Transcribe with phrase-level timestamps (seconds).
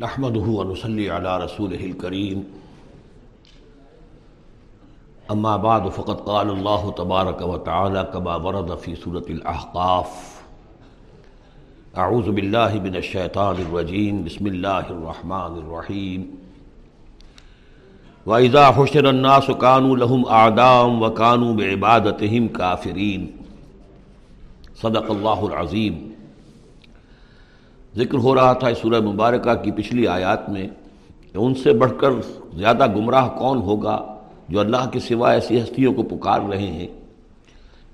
[0.00, 2.44] نحمده ونصلي على رسوله الكريم.
[5.30, 10.42] اما بعد، فقد قال الله تبارك وتعالى كما ورد في سورة الأحقاف.
[11.96, 14.24] اعوذ بالله من الشيطان الرجيم.
[14.24, 16.36] بسم الله الرحمن الرحيم.
[18.26, 23.26] وَإِذَا حُشِرَ النَّاسُ كَانُوا لَهُمْ أَعْدَاءً وَكَانُوا بِعِبَادَتِهِمْ كَافِرِينَ.
[24.76, 26.11] صدق اللہ العظیم
[27.96, 30.66] ذکر ہو رہا تھا اس سورہ مبارکہ کی پچھلی آیات میں
[31.32, 32.10] کہ ان سے بڑھ کر
[32.56, 33.98] زیادہ گمراہ کون ہوگا
[34.48, 36.86] جو اللہ کے سوا ایسی ہستیوں کو پکار رہے ہیں،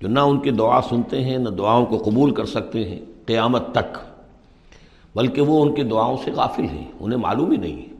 [0.00, 3.70] جو نہ ان کی دعا سنتے ہیں، نہ دعاؤں کو قبول کر سکتے ہیں قیامت
[3.72, 3.98] تک،
[5.14, 7.96] بلکہ وہ ان کی دعاؤں سے غافل ہیں، انہیں معلوم ہی نہیں ہے۔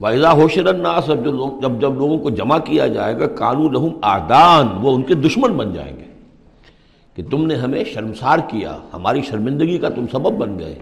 [0.00, 3.98] وائزہ ہوشر الناس جو لوگ جب جب لوگوں کو جمع کیا جائے گا کانو لہم
[4.02, 6.04] آدان وہ ان کے دشمن بن جائیں گے۔
[7.16, 10.74] کہ تم نے ہمیں شرمسار کیا، ہماری شرمندگی کا تم سبب بن گئے۔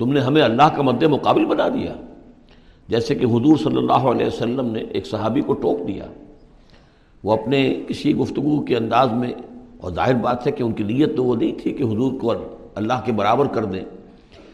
[0.00, 1.94] تم نے ہمیں اللہ کا مد مقابل بنا دیا۔
[2.88, 6.06] جیسے کہ حضور صلی اللہ علیہ وسلم نے ایک صحابی کو ٹوک دیا۔
[7.24, 9.32] وہ اپنے کسی گفتگو کے انداز میں،
[9.80, 12.32] اور ظاہر بات ہے کہ ان کی نیت تو وہ نہیں تھی کہ حضور کو
[12.74, 13.84] اللہ کے برابر کر دیں،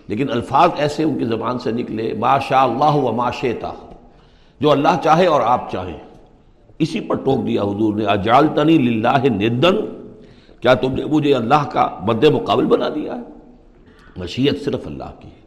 [0.09, 3.73] لیکن الفاظ ایسے ان کی زبان سے نکلے ما شاء اللہ و ما شیتا
[4.61, 5.99] جو اللہ چاہے اور آپ چاہیں۔
[6.79, 9.77] اسی پر ٹوک دیا حضور نے اجالتنی للہ ندن
[10.61, 13.21] کیا تم نے مجھے اللہ کا مد مقابل بنا دیا ہے؟
[14.17, 15.41] مشیت صرف اللہ کی ہے۔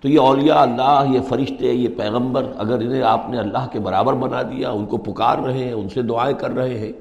[0.00, 4.14] تو یہ اولیاء اللہ، یہ فرشتے، یہ پیغمبر، اگر انہیں آپ نے اللہ کے برابر
[4.14, 6.92] بنا دیا، ان کو پکار رہے ہیں، ان سے دعائیں کر رہے ہیں،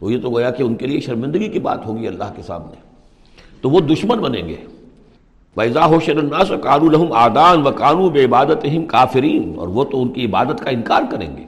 [0.00, 2.74] تو یہ تو گویا کہ ان کے لیے شرمندگی کی بات ہوگی اللہ کے سامنے۔
[3.60, 4.56] تو وہ دشمن بنیں گے۔
[5.56, 10.02] ویزا ہو الناس و کانو لہم آدان و کانو بے عبادت کافرین۔ اور وہ تو
[10.02, 11.44] ان کی عبادت کا انکار کریں گے۔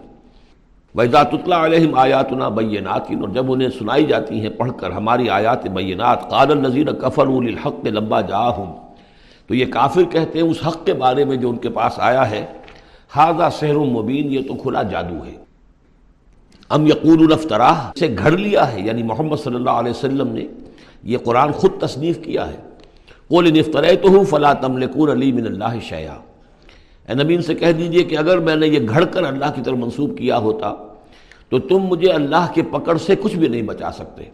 [0.94, 5.66] ویزا تطلا علیہم آیاتنا بیناتین اور جب انہیں سنائی جاتی ہیں پڑھ کر ہماری آیات
[5.66, 8.72] بینات قال النظیر کفر الحق لمبا جا ہوں
[9.46, 12.30] تو یہ کافر کہتے ہیں اس حق کے بارے میں جو ان کے پاس آیا
[12.30, 12.44] ہے
[13.12, 15.36] حاضہ سحر مبین، یہ تو کھلا جادو ہے۔
[16.70, 20.46] ام یقول الفتراہ سے گھڑ لیا ہے یعنی محمد صلی اللہ علیہ وسلم نے
[21.02, 22.56] یہ قرآن خود تصنیف کیا ہے۔
[23.28, 26.16] قول نفترے تو ہوں فلاں تملکون علی من اللہ شیا
[27.08, 29.62] اے نبی، ان سے کہہ دیجیے کہ اگر میں نے یہ گھڑ کر اللہ کی
[29.64, 30.72] طرف منسوب کیا ہوتا
[31.48, 34.24] تو تم مجھے اللہ کے پکڑ سے کچھ بھی نہیں بچا سکتے۔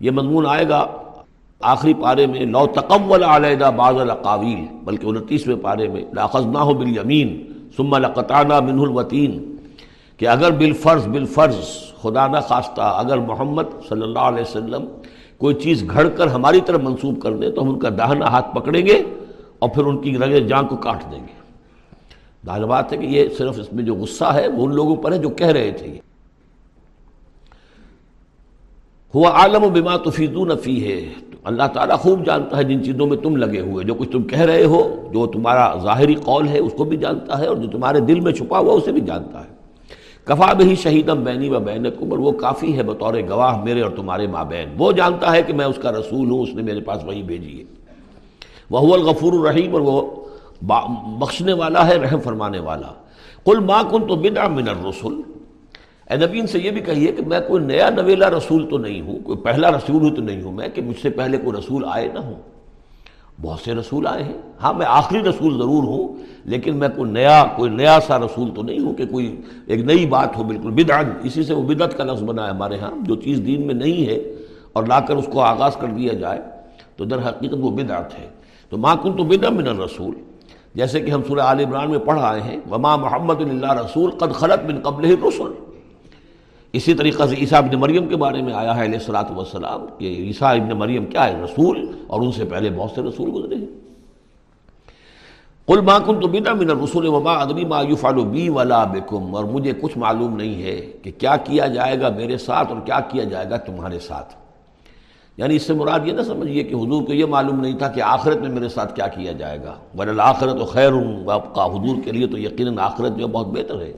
[0.00, 0.86] یہ مضمون آئے گا
[1.60, 7.28] آخری پارے میں، لو تقول علیدہ بعض القاویل بلکہ انتیسویں پارے میں لاخذنا ہو بالیمین،
[7.76, 9.56] ثم لقطعنا منہ الوتین
[10.20, 11.66] کہ اگر بالفرض بالفرض،
[12.02, 14.84] خدا نہ خواستہ، اگر محمد صلی اللہ علیہ وسلم
[15.38, 18.54] کوئی چیز گھڑ کر ہماری طرف منسوب کر دیں تو ہم ان کا داہنا ہاتھ
[18.54, 19.02] پکڑیں گے
[19.58, 21.34] اور پھر ان کی رگ جان کو کاٹ دیں گے۔
[22.46, 25.12] ظاہر بات ہے کہ یہ صرف اس میں جو غصہ ہے، وہ ان لوگوں پر
[25.12, 26.00] ہے جو کہہ رہے تھے۔ یہ
[29.16, 31.00] ہوا عالم و بیما تفیدون فی ہے
[31.50, 34.40] اللہ تعالیٰ خوب جانتا ہے جن چیزوں میں تم لگے ہوئے، جو کچھ تم کہہ
[34.48, 34.80] رہے ہو،
[35.12, 38.32] جو تمہارا ظاہری قول ہے، اس کو بھی جانتا ہے، اور جو تمہارے دل میں
[38.32, 39.54] چھپا ہوا اسے بھی جانتا ہے۔
[40.26, 44.26] کفا بھی شہیدم بینی و بین اور وہ کافی ہے بطور گواہ میرے اور تمہارے
[44.26, 47.04] ماں بین وہ جانتا ہے کہ میں اس کا رسول ہوں، اس نے میرے پاس
[47.04, 47.64] وہی بھیجی ہے۔
[48.70, 50.00] وہ الغفور الرحیم، اور وہ
[51.20, 52.92] بخشنے والا ہے، رحم فرمانے والا۔
[53.46, 55.20] کل ماں کن تو بنا من الرسول
[56.10, 59.00] اے نبی ان سے یہ بھی کہیے کہ میں کوئی نیا نویلا رسول تو نہیں
[59.00, 61.84] ہوں، کوئی پہلا رسول ہوں تو نہیں ہوں، میں کہ مجھ سے پہلے کوئی رسول
[61.88, 62.34] آئے نہ ہوں۔
[63.42, 66.14] بہت سے رسول آئے ہیں۔ ہاں میں آخری رسول ضرور ہوں،
[66.44, 70.06] لیکن میں کوئی نیا کوئی نیا سا رسول تو نہیں ہوں کہ کوئی ایک نئی
[70.06, 73.16] بات ہو، بالکل بدعت۔ اسی سے وہ بدعت کا لفظ بنا ہے ہمارے ہاں جو
[73.16, 74.16] چیز دین میں نہیں ہے
[74.72, 76.40] اور لا کر اس کو آغاز کر دیا جائے،
[76.96, 78.28] تو در حقیقت وہ بدعت ہے۔
[78.70, 80.14] تو ماں کن تو بدا من الرسول۔
[80.74, 84.32] جیسے کہ ہم سورہ عال عمران میں پڑھ آئے ہیں، وما محمد اللہ رسول قد
[84.32, 85.54] خلط من قبل رسول
[86.76, 90.04] اسی طریقہ سے عیسیٰ ابن مریم کے بارے میں آیا ہے علیہ السلاۃ والسلام کہ
[90.04, 93.66] عیسیٰ ابن مریم کیا ہے؟ رسول اور ان سے پہلے بہت سے رسول گزرے ہیں۔
[95.68, 99.44] کل ماں کن تو بنا من رسول وما ادبی ما یفعل بی ولا بکم، اور
[99.44, 103.24] مجھے کچھ معلوم نہیں ہے کہ کیا کیا جائے گا میرے ساتھ اور کیا کیا
[103.24, 104.34] جائے گا تمہارے ساتھ۔
[105.36, 108.00] یعنی اس سے مراد یہ نہ سمجھیے کہ حضور کو یہ معلوم نہیں تھا کہ
[108.00, 111.64] آخرت میں میرے ساتھ کیا کیا جائے گا۔ ورل آخرت و خیر ہوں آپ کا
[111.64, 113.92] حضور کے لیے تو یقیناً آخرت جو بہت بہتر ہے۔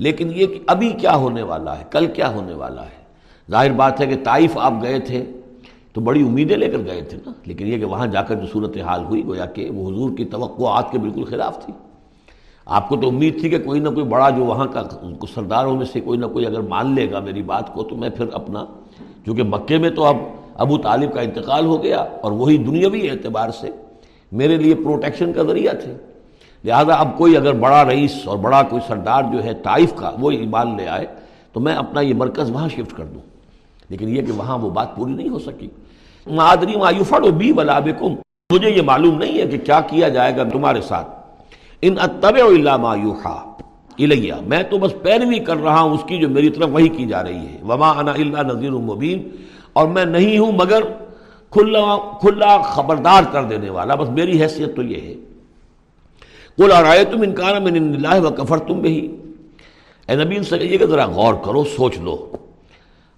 [0.00, 3.04] لیکن یہ کہ ابھی کیا ہونے والا ہے، کل کیا ہونے والا ہے؟
[3.50, 5.24] ظاہر بات ہے کہ طائف آپ گئے تھے،
[5.92, 8.46] تو بڑی امیدیں لے کر گئے تھے نا۔ لیکن یہ کہ وہاں جا کر جو
[8.52, 11.72] صورت حال ہوئی، گویا کہ وہ حضور کی توقعات کے بالکل خلاف تھی۔
[12.66, 14.82] آپ کو تو امید تھی کہ کوئی نہ کوئی بڑا جو وہاں کا
[15.34, 18.10] سرداروں میں سے کوئی نہ کوئی اگر مان لے گا میری بات کو، تو میں
[18.10, 18.64] پھر اپنا،
[19.26, 20.16] چونکہ مکے میں تو اب
[20.54, 23.70] ابو طالب کا انتقال ہو گیا اور وہی دنیاوی اعتبار سے
[24.32, 26.09] میرے لیے پروٹیکشن کا ذریعہ تھے۔
[26.64, 30.30] لہذا اب کوئی اگر بڑا رئیس اور بڑا کوئی سردار جو ہے طائف کا وہ
[30.30, 31.06] ایمان لے آئے،
[31.52, 33.20] تو میں اپنا یہ مرکز وہاں شفٹ کر دوں۔
[33.88, 35.68] لیکن یہ کہ وہاں وہ بات پوری نہیں ہو سکی۔
[36.26, 37.78] مادری مایوفڑ و بی ولا
[38.52, 41.08] مجھے یہ معلوم نہیں ہے کہ کیا کیا جائے گا تمہارے ساتھ۔
[41.82, 43.50] ان اتب اللہ مایوحا
[43.98, 47.06] الیہ میں تو بس پیروی کر رہا ہوں، اس کی جو میری طرف وہی کی
[47.06, 49.28] جا رہی ہے۔ وما انا اللہ نذیر المبین
[49.72, 50.80] اور میں نہیں ہوں مگر
[51.50, 55.29] کھلا کھلا خبردار کر دینے والا۔ بس میری حیثیت تو یہ ہے۔
[56.60, 59.16] کل اور آئے تم انکار میں اللہ و کفر تم بھی
[60.08, 62.30] اے نبی سے کہیے کہ ذرا غور کرو، سوچ لو۔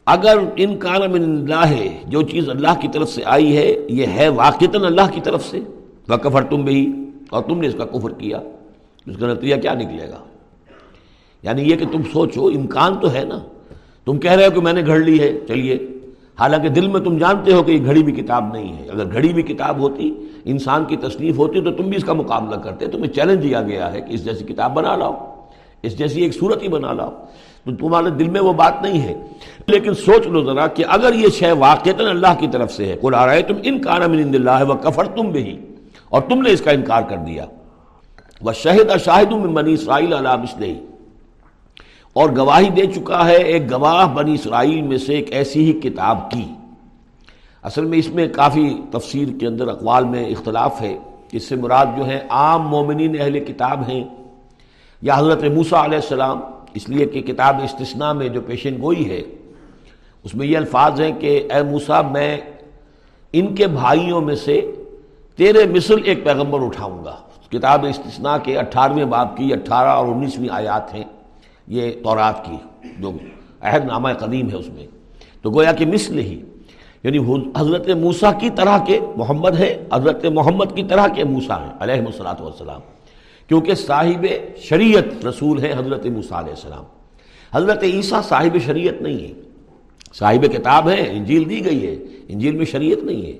[0.06, 4.06] اگر ان کان من اللہ ہے جو چیز اللہ کی طرف سے آئی ہے، یہ
[4.06, 5.61] ہے واقعتاً اللہ کی طرف سے
[6.09, 6.93] وہ کفر تم بھی
[7.31, 8.39] اور تم نے اس کا کفر کیا،
[9.06, 10.25] اس کا نتیجہ کیا نکلے گا؟
[11.43, 13.39] یعنی یہ کہ تم سوچو، امکان تو ہے نا۔
[14.05, 15.79] تم کہہ رہے ہو کہ میں نے گھڑ لی ہے، چلیے۔
[16.40, 19.32] حالانکہ دل میں تم جانتے ہو کہ یہ گھڑی بھی کتاب نہیں ہے۔ اگر گھڑی
[19.32, 20.14] بھی کتاب ہوتی،
[20.44, 23.93] انسان کی تصنیف ہوتی تو تم بھی اس کا مقابلہ کرتے۔ تمہیں چیلنج دیا گیا
[23.93, 25.44] ہے کہ اس جیسی کتاب بنا لاؤ،
[25.82, 27.11] اس جیسی ایک صورت ہی بنا لاؤ۔
[27.64, 29.23] تو تمہارے دل میں وہ بات نہیں ہے۔
[29.67, 33.14] لیکن سوچ لو ذرا کہ اگر یہ شے واقع اللہ کی طرف سے ہے کل
[33.14, 35.58] آ رہے تم ان کانا من اللہ وہ کفر تم بھی
[36.08, 37.46] اور تم نے اس کا انکار کر دیا۔
[38.43, 40.75] وہ شہد شاہد میں منی اسرائیل علام اسلحی
[42.12, 46.31] اور گواہی دے چکا ہے ایک گواہ بنی اسرائیل میں سے ایک ایسی ہی کتاب
[46.31, 46.44] کی۔
[47.62, 50.99] اصل میں اس میں کافی تفسیر کے اندر اقوال میں اختلاف ہے۔
[51.32, 54.05] اس سے مراد جو ہے عام مومنین اہل کتاب ہیں۔
[55.03, 56.41] یا حضرت موسیٰ علیہ السلام،
[56.75, 59.23] اس لیے کہ کتاب استثناء میں جو پیشن گوئی ہے،
[60.25, 62.37] اس میں یہ الفاظ ہیں کہ اے موسیٰ، میں
[63.32, 64.70] ان کے بھائیوں میں سے
[65.37, 67.17] تیرے مثل ایک پیغمبر اٹھاؤں گا۔
[67.50, 71.05] کتاب استثناء کے اٹھارہویں باب کی اٹھارہ اور انیسویں آیات ہیں۔
[71.67, 72.56] یہ تورات کی
[72.99, 73.12] جو
[73.61, 74.87] عہد نامہ قدیم ہے اس میں۔
[75.43, 76.41] تو گویا کہ مثل ہی
[77.03, 77.19] یعنی
[77.56, 81.94] حضرت موسیٰ کی طرح کے محمد ہے، حضرت محمد کی طرح کے موسیٰ ہیں علیہ
[81.94, 82.81] السلاۃ والسلام۔
[83.49, 84.26] کیونکہ صاحب
[84.59, 86.85] شریعت رسول ہے حضرت موسیٰ علیہ السلام۔
[87.53, 89.32] حضرت عیسیٰ صاحب شریعت نہیں ہے۔
[90.15, 91.97] صاحب کتاب ہے، انجیل دی گئی ہے،
[92.29, 93.37] انجیل میں شریعت نہیں ہے۔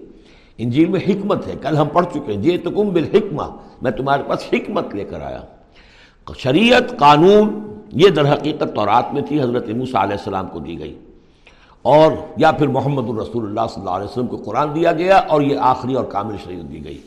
[0.59, 3.43] انجیل میں حکمت ہے، کل ہم پڑھ چکے ہیں جی تو کم بالحکمہ،
[3.83, 5.41] میں تمہارے پاس حکمت لے کر آیا۔
[6.39, 10.99] شریعت، قانون یہ در حقیقت تورات میں تھی، حضرت موسیٰ علیہ السلام کو دی گئی۔
[11.83, 15.43] اور یا پھر محمد الرسول اللہ صلی اللہ علیہ وسلم کو قرآن دیا گیا اور
[15.43, 16.99] یہ آخری اور کامل شریعت دی گئی۔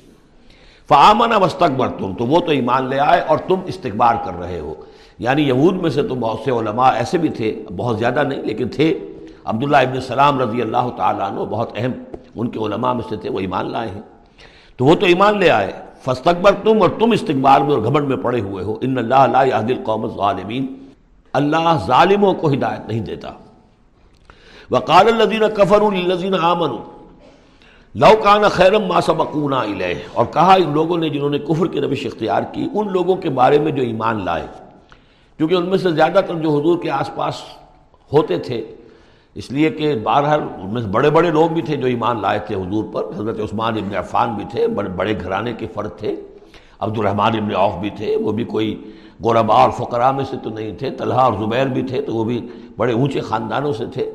[0.89, 4.73] فعامانہ مستقبر تم تو وہ تو ایمان لے آئے اور تم استقبار کر رہے ہو۔
[5.19, 8.67] یعنی یہود میں سے تو بہت سے علماء ایسے بھی تھے، بہت زیادہ نہیں، لیکن
[8.67, 8.99] تھے۔
[9.45, 11.91] عبداللہ ابن السلام رضی اللہ تعالیٰ عنہ بہت اہم،
[12.35, 14.01] ان کے علماء میں سے تھے، وہ ایمان لائے ہیں۔
[14.77, 15.71] تو وہ تو ایمان لے آئے۔
[16.05, 19.83] فستقبر تم اور تم استقبال میں اور گھمنڈ میں پڑے ہوئے ہو۔ ان اللہ اللہ
[19.83, 20.89] قوم الظالمین۔
[21.33, 23.31] اللہ ظالموں کو ہدایت نہیں دیتا۔
[24.71, 27.05] وقال الذین کفروا للذین آمنوا۔
[27.95, 31.81] لو کان خیرم ما سبقونا الیہ۔ اور کہا ان لوگوں نے جنہوں نے کفر کی
[31.81, 34.47] روش اختیار کی، ان لوگوں کے بارے میں جو ایمان لائے۔
[35.37, 37.35] کیونکہ ان میں سے زیادہ تر جو حضور کے آس پاس
[38.13, 38.74] ہوتے تھے
[39.35, 42.55] اس لیے کہ بارہر ان میں بڑے بڑے لوگ بھی تھے جو ایمان لائے تھے
[42.55, 46.15] حضور پر۔ حضرت عثمان ابن عفان بھی تھے، بڑے بڑے گھرانے کے فرد تھے۔
[46.79, 48.91] عبد الرحمٰن ابن عوف بھی تھے، وہ بھی کوئی
[49.23, 52.23] غربا اور فقراء میں سے تو نہیں تھے۔ طلحہ اور زبیر بھی تھے تو وہ
[52.23, 52.47] بھی
[52.77, 54.11] بڑے اونچے خاندانوں سے تھے۔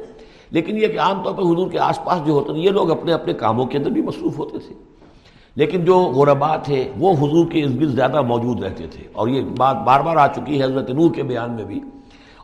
[0.50, 2.90] لیکن یہ کہ عام طور پر حضور کے آس پاس جو ہوتے تھے، یہ لوگ
[2.90, 4.74] اپنے اپنے کاموں کے اندر بھی مصروف ہوتے تھے۔
[5.54, 9.42] لیکن جو غربا تھے، وہ حضور کے ارد گرد زیادہ موجود رہتے تھے۔ اور یہ
[9.58, 11.80] بات بار بار آ چکی ہے حضرت نور کے بیان میں بھی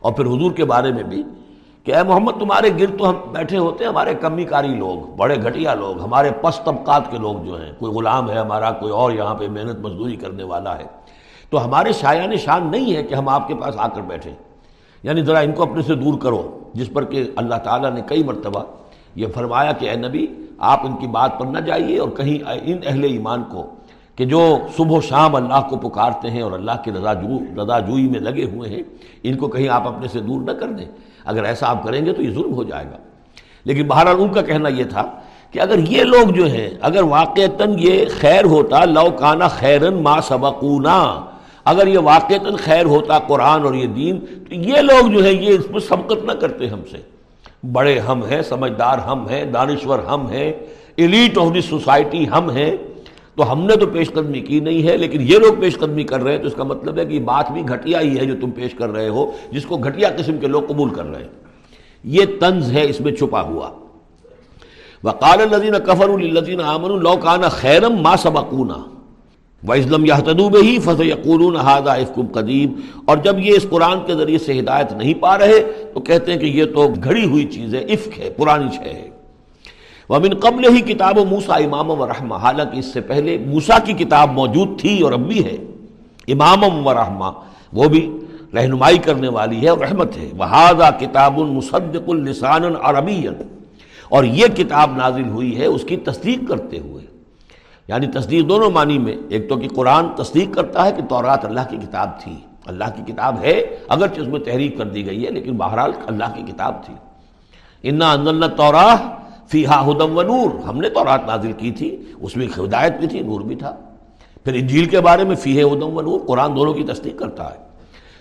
[0.01, 1.23] اور پھر حضور کے بارے میں بھی۔
[1.87, 5.37] کہ اے محمد تمہارے گرد تو ہم بیٹھے ہوتے ہیں، ہمارے کمی کاری لوگ، بڑے
[5.43, 9.13] گھٹیا لوگ، ہمارے پس طبقات کے لوگ جو ہیں، کوئی غلام ہے ہمارا، کوئی اور
[9.13, 10.85] یہاں پہ محنت مزدوری کرنے والا ہے،
[11.51, 14.35] تو ہمارے شایان شان نہیں ہے کہ ہم آپ کے پاس آ کر بیٹھیں۔
[15.03, 18.23] یعنی ذرا ان کو اپنے سے دور کرو، جس پر کہ اللہ تعالیٰ نے کئی
[18.23, 18.65] مرتبہ
[19.15, 20.27] یہ فرمایا کہ اے نبی،
[20.59, 23.67] آپ ان کی بات پر نہ جائیے اور کہیں ان اہل ایمان کو
[24.17, 27.79] کہ جو صبح و شام اللہ کو پکارتے ہیں اور اللہ کے رضا جو رضا
[27.79, 28.83] جوئی میں لگے ہوئے ہیں،
[29.23, 30.87] ان کو کہیں آپ اپنے سے دور نہ کر دیں۔
[31.27, 32.97] اگر ایسا آپ کریں گے تو یہ ظلم ہو جائے گا۔
[33.65, 35.11] لیکن بہرحال ان کا کہنا یہ تھا
[35.51, 40.21] کہ اگر یہ لوگ جو ہیں، اگر واقعتاً یہ خیر ہوتا، لو کانا خیرن ما
[40.21, 41.25] سبقونا،
[41.65, 45.59] اگر یہ واقعتاً خیر ہوتا قرآن اور یہ دین، تو یہ لوگ جو ہے یہ
[45.59, 46.99] اس میں سبقت نہ کرتے ہم سے۔
[47.73, 50.53] بڑے ہم ہیں، سمجھدار ہم ہیں، دانشور ہم ہیں
[50.97, 52.77] ایلیٹ آف دی سوسائٹی ہم ہیں۔
[53.37, 56.23] تو ہم نے تو پیش قدمی کی نہیں ہے، لیکن یہ لوگ پیش قدمی کر
[56.23, 58.35] رہے ہیں، تو اس کا مطلب ہے کہ یہ بات بھی گھٹیا ہی ہے جو
[58.41, 61.29] تم پیش کر رہے ہو، جس کو گھٹیا قسم کے لوگ قبول کر رہے ہیں۔
[62.05, 63.71] یہ طنز ہے، اس میں چھپا ہوا۔
[65.05, 68.77] وقال الذين كفروا للذين امنوا لو كان ما سبقونا
[69.69, 72.73] واسلم يهتدوا به فسيقولون هذا افك قديم۔
[73.05, 76.39] اور جب یہ اس قرآن کے ذریعے سے ہدایت نہیں پا رہے، تو کہتے ہیں
[76.39, 79.11] کہ یہ تو گھڑی ہوئی چیز ہے افک ہے، پرانی شے ہے۔
[80.09, 83.93] ومن قبل ہی کتاب و موسا امام و رحمہ، حالانکہ اس سے پہلے موسا کی
[83.93, 85.57] کتاب موجود تھی اور اب بھی ہے
[86.29, 87.31] امام و رحمہ،
[87.73, 88.13] وہ بھی
[88.55, 93.27] رہنمائی کرنے والی ہے اور رحمت ہے۔ وہ کتاب المصدق السان عربی
[94.09, 97.05] اور یہ کتاب نازل ہوئی ہے اس کی تصدیق کرتے ہوئے۔
[97.89, 101.61] یعنی تصدیق دونوں معنی میں، ایک تو کہ قرآن تصدیق کرتا ہے کہ تورات اللہ
[101.71, 102.37] کی کتاب تھی،
[102.67, 106.25] اللہ کی کتاب ہے، اگرچہ اس میں تحریک کر دی گئی ہے، لیکن بہرحال اللہ
[106.35, 106.95] کی کتاب تھی۔
[107.83, 108.97] انا اندلنا توراہ
[109.49, 113.07] فی ہا ہدم و نور۔ ہم نے تورات نازل کی تھی، اس میں ہدایت بھی
[113.07, 113.77] تھی، نور بھی تھا۔
[114.45, 117.51] پھر انجیل کے بارے میں فی ہے ادم و نور، قرآن دونوں کی تصدیق کرتا
[117.51, 117.67] ہے۔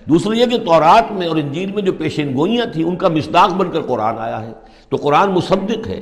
[0.05, 3.53] دوسری یہ کہ تورات میں اور انجیل میں جو پیشین گوئیاں تھیں، ان کا مصداق
[3.53, 4.53] بن کر قرآن آیا ہے۔
[4.89, 6.01] تو قرآن مصدق ہے۔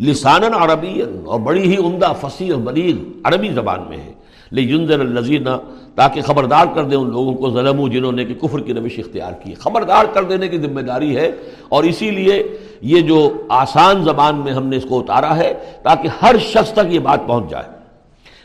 [0.00, 4.12] لسان عربی اور بڑی ہی عمدہ، فصیح اور بلیغ عربی زبان میں ہے۔
[4.50, 5.46] لیکن الزین
[5.94, 9.32] تاکہ خبردار کر دیں ان لوگوں کو ظلم جنہوں نے کہ کفر کی روش اختیار
[9.32, 11.32] کی خبردار کر دینے کی ذمہ داری ہے
[11.68, 16.08] اور اسی لیے یہ جو آسان زبان میں ہم نے اس کو اتارا ہے تاکہ
[16.22, 17.64] ہر شخص تک یہ بات پہنچ جائے۔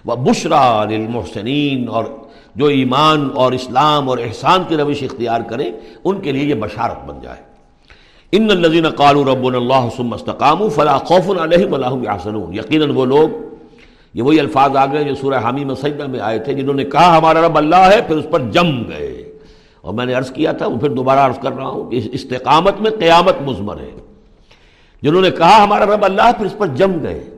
[0.05, 2.05] وہ بشرا للمحسنین اور
[2.55, 5.71] جو ایمان اور اسلام اور احسان کی روش اختیار کریں،
[6.03, 7.41] ان کے لیے یہ بشارت بن جائے۔
[8.31, 13.05] ان الذين قالوا ربنا الله ثم استقاموا فلا خوف عليهم ولا هم يحزنون۔ یقیناً وہ
[13.05, 13.44] لوگ
[14.15, 17.17] یہ وہی الفاظ آ گئے جو سورہ حامی مسجدہ میں آئے تھے جنہوں نے کہا
[17.17, 19.39] ہمارا رب اللہ ہے، پھر اس پر جم گئے۔
[19.81, 22.81] اور میں نے عرض کیا تھا، وہ پھر دوبارہ عرض کر رہا ہوں کہ استقامت
[22.81, 23.91] میں قیامت مزمر ہے۔
[25.01, 27.29] جنہوں نے کہا ہمارا رب اللہ ہے، پھر اس پر جم گئے۔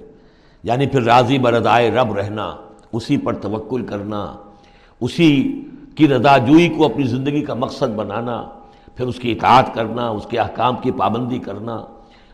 [0.64, 2.56] یعنی پھر راضی بردائے رب رہنا،
[2.94, 4.36] اسی پر توکل کرنا،
[5.02, 5.62] اسی
[5.96, 8.50] کی رضا جوئی کو اپنی زندگی کا مقصد بنانا،
[8.96, 11.76] پھر اس کی اطاعت کرنا، اس کے احکام کی پابندی کرنا،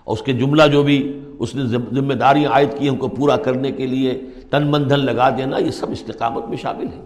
[0.04, 3.38] اور اس کے جملہ جو بھی اس نے ذمہ داریاں عائد کی ان کو پورا
[3.38, 4.22] کرنے کے لیے
[4.54, 7.02] تن من دھن لگا دینا، یہ سب استقامت میں شامل ہے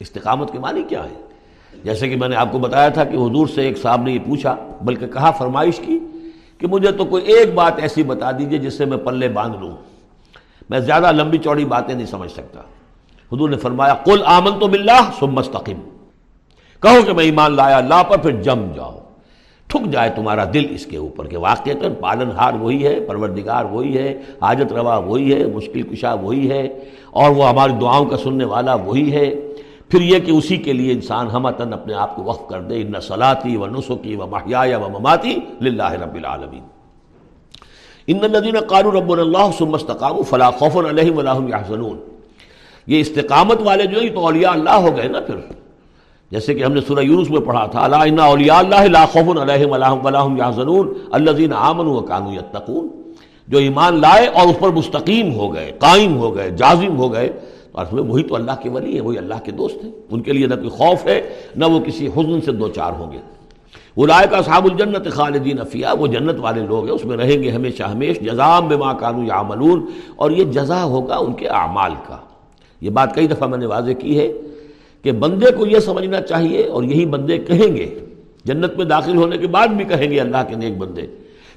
[0.00, 1.22] استقامت کے معنی کیا ہے؟
[1.84, 4.18] جیسے کہ میں نے آپ کو بتایا تھا کہ حضور سے ایک صاحب نے یہ
[4.18, 5.98] پوچھا، بلکہ کہا، فرمائش کی
[6.58, 9.76] کہ مجھے تو کوئی ایک بات ایسی بتا دیجیے جس سے میں پلے باندھ لوں۔
[10.70, 12.60] میں زیادہ لمبی چوڑی باتیں نہیں سمجھ سکتا۔
[13.32, 15.88] حضور نے فرمایا، قل آمن تو مل رہا مستقم
[16.80, 19.05] کہو کہ میں ایمان لایا اللہ پر پھر جم جاؤ۔
[19.68, 21.70] ٹھک جائے تمہارا دل اس کے اوپر کہ واقع
[22.00, 26.68] پالن ہار وہی ہے، پروردگار وہی ہے، حاجت روا وہی ہے، مشکل کشا وہی ہے،
[27.10, 29.34] اور وہ ہماری دعاؤں کا سننے والا وہی ہے۔
[29.88, 32.82] پھر یہ کہ اسی کے لیے انسان ہم تن اپنے آپ کو وقف کر دے،
[32.82, 36.62] ان صلاحی و نسخی و محیا و مماتی للہ رب العالمین.
[38.06, 41.12] ان الدین قانو رب اللہ سمستقام فلاں خوف علیہ
[41.48, 41.98] یحزنون۔
[42.86, 45.65] یہ استقامت والے جو ہیں تو اولیاء اللہ ہو گئے نا پھر۔
[46.30, 49.70] جیسے کہ ہم نے سورہ یونس میں پڑھا تھا اللہ اولیاء اللہ لا خوف علیہم
[50.02, 52.88] ولاہم یحزنون، الذین آمنوا وکانوا یتقون۔
[53.48, 57.28] جو ایمان لائے اور اس پر مستقیم ہو گئے، قائم ہو گئے، جازم ہو گئے
[57.72, 60.20] تو اس میں وہی تو اللہ کے ولی ہیں، وہی اللہ کے دوست ہیں۔ ان
[60.20, 61.22] کے لیے نہ کوئی خوف ہے،
[61.56, 63.18] نہ وہ کسی حزن سے دو چار ہوں گے۔
[63.96, 67.42] وہ رائے کا صحاب الجنت خالدین افیہ وہ جنت والے لوگ ہیں، اس میں رہیں
[67.42, 72.16] گے ہمیشہ ہمیش جزام بما کانو یعملون۔ اور یہ جزا ہوگا ان کے اعمال کا۔
[72.80, 74.32] یہ بات کئی دفعہ میں نے واضح کی ہے۔
[75.06, 77.86] کہ بندے کو یہ سمجھنا چاہیے اور یہی بندے کہیں گے،
[78.44, 81.06] جنت میں داخل ہونے کے بعد بھی کہیں گے اللہ کے نیک بندے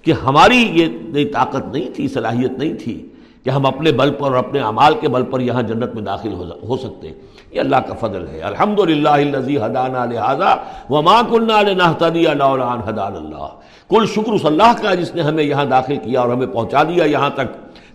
[0.03, 3.07] کہ ہماری یہ طاقت نہیں تھی، صلاحیت نہیں تھی
[3.43, 6.33] کہ ہم اپنے بل پر اور اپنے اعمال کے بل پر یہاں جنت میں داخل
[6.67, 7.11] ہو سکتے۔
[7.51, 10.55] یہ اللہ کا فضل ہے۔ الحمد للہ حدان لہٰذا
[10.89, 11.51] وما کن
[11.81, 13.47] حدان اللہ۔
[13.89, 17.05] کل شکر اس اللہ کا جس نے ہمیں یہاں داخل کیا اور ہمیں پہنچا دیا،
[17.05, 17.47] یہاں تک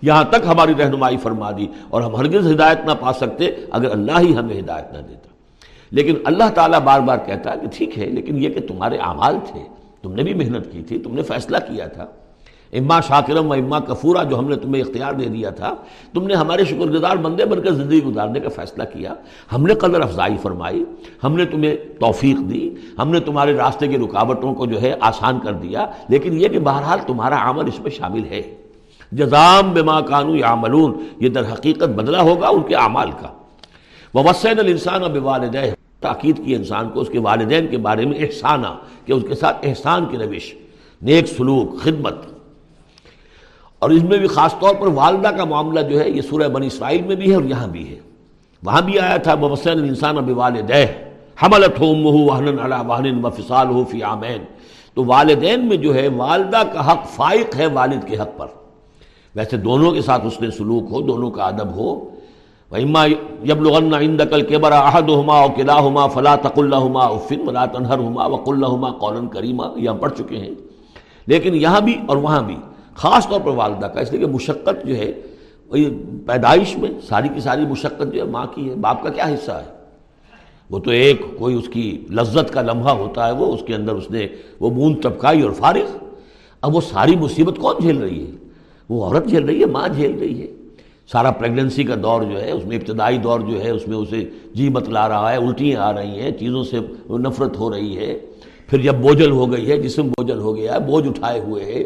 [0.03, 4.19] یہاں تک ہماری رہنمائی فرما دی اور ہم ہرگز ہدایت نہ پا سکتے اگر اللہ
[4.21, 5.34] ہی ہمیں ہدایت نہ دیتا۔
[5.95, 9.37] لیکن اللہ تعالیٰ بار بار کہتا ہے کہ ٹھیک ہے، لیکن یہ کہ تمہارے اعمال
[9.53, 9.61] تھے،
[10.03, 12.07] تم نے بھی محنت کی تھی، تم نے فیصلہ کیا تھا۔
[12.73, 15.75] اما شاکرم و اما کفورا، جو ہم نے تمہیں اختیار دے دیا تھا،
[16.15, 19.15] تم نے ہمارے شکر گزار بندے بن کر زندگی گزارنے کا فیصلہ کیا۔
[19.53, 20.85] ہم نے قدر افزائی فرمائی،
[21.25, 25.41] ہم نے تمہیں توفیق دی، ہم نے تمہارے راستے کی رکاوٹوں کو جو ہے آسان
[25.41, 28.43] کر دیا۔ لیکن یہ کہ بہرحال تمہارا عمل اس میں شامل ہے۔
[29.13, 30.55] جزام بما کانو یا
[31.21, 33.29] یہ در حقیقت بدلہ ہوگا ان کے اعمال کا۔
[34.15, 35.59] وسین الانسان و والدہ
[36.05, 38.67] تاکید کی انسان کو اس کے والدین کے بارے میں احسانہ
[39.05, 40.55] کہ اس کے ساتھ احسان کی روش،
[41.03, 42.15] نیک سلوک، خدمت۔
[43.79, 46.67] اور اس میں بھی خاص طور پر والدہ کا معاملہ جو ہے، یہ سورہ بنی
[46.67, 47.99] اسرائیل میں بھی ہے اور یہاں بھی ہے۔
[48.63, 50.85] وہاں بھی آیا تھا مبسن الانسان اب والدہ
[51.43, 52.59] حملت ہو مہ وحن
[52.89, 54.45] وحن و فسال ہو فی آمین۔
[54.95, 58.47] تو والدین میں جو ہے، والدہ کا حق فائق ہے والد کے حق پر۔
[59.35, 62.14] ویسے دونوں کے ساتھ اس نے سلوک ہو، دونوں کا ادب ہو
[62.75, 63.03] وَإِمَّا
[63.49, 69.29] يَبْلُغَنَّ عِنْدَكَ الْكِبَرَ أَحَدُهُمَا أَوْ كِلَاهُمَا فَلَا تَقُلْ لَهُمَا أُفٍّ وَلَا تَنْهَرْهُمَا وَقُلْ لَهُمَا قَوْلًا
[69.35, 70.55] كَرِيمًا یہ ہم پڑھ چکے ہیں
[71.27, 72.57] لیکن یہاں بھی اور وہاں بھی
[73.03, 75.07] خاص طور پر والدہ کا اس لیے کہ مشقت جو ہے
[75.71, 75.85] وہی
[76.27, 79.61] پیدائش میں ساری کی ساری مشقت جو ہے ماں کی ہے باپ کا کیا حصہ
[79.61, 79.73] ہے
[80.71, 84.03] وہ تو ایک کوئی اس کی لذت کا لمحہ ہوتا ہے وہ اس کے اندر
[84.03, 84.27] اس نے
[84.61, 85.97] وہ مون ٹپکائی اور فارغ
[86.63, 88.31] اب وہ ساری مصیبت کون جھیل رہی ہے
[88.91, 90.47] وہ عورت جھیل رہی ہے ماں جھیل رہی ہے
[91.13, 94.29] سارا پریگننسی کا دور جو ہے، اس میں ابتدائی دور جو ہے، اس میں اسے
[94.55, 96.79] جی لا رہا ہے، الٹیاں آ رہی ہیں، چیزوں سے
[97.11, 98.19] نفرت ہو رہی ہے۔
[98.67, 101.85] پھر جب بوجھل ہو گئی ہے، جسم بوجھل ہو گیا ہے، بوجھ اٹھائے ہوئے ہے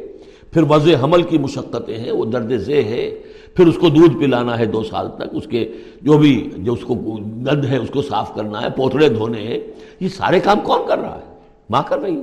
[0.51, 3.11] پھر وضع حمل کی مشقتیں ہیں، وہ درد ذہ ہے۔
[3.55, 5.73] پھر اس کو دودھ پلانا ہے دو سال تک، اس کے
[6.03, 9.61] جو بھی جو اس کو گند ہے، اس کو صاف کرنا ہے، پوتڑے دھونے ہیں۔
[10.01, 11.35] یہ سارے کام کون کر رہا ہے؟
[11.71, 12.23] ماں کر رہی ہے۔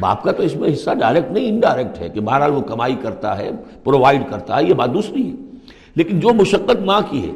[0.00, 3.38] باپ کا تو اس میں حصہ ڈائریکٹ نہیں انڈائریکٹ ہے کہ بہرحال وہ کمائی کرتا
[3.38, 3.50] ہے
[3.84, 5.51] پرووائڈ کرتا ہے، یہ بات دوسری ہے۔
[5.94, 7.32] لیکن جو مشقت ماں کی ہے،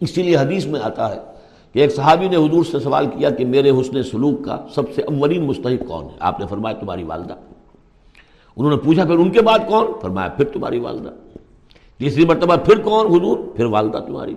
[0.00, 1.20] اسی لیے حدیث میں آتا ہے
[1.72, 5.02] کہ ایک صحابی نے حضور سے سوال کیا کہ میرے حسن سلوک کا سب سے
[5.02, 7.34] اولین مستحق کون ہے؟ آپ نے فرمایا تمہاری والدہ۔
[8.56, 11.08] انہوں نے پوچھا، پھر ان کے بعد کون؟ فرمایا، پھر تمہاری والدہ۔
[11.98, 14.34] تیسری مرتبہ، پھر کون حضور؟ پھر والدہ تمہاری۔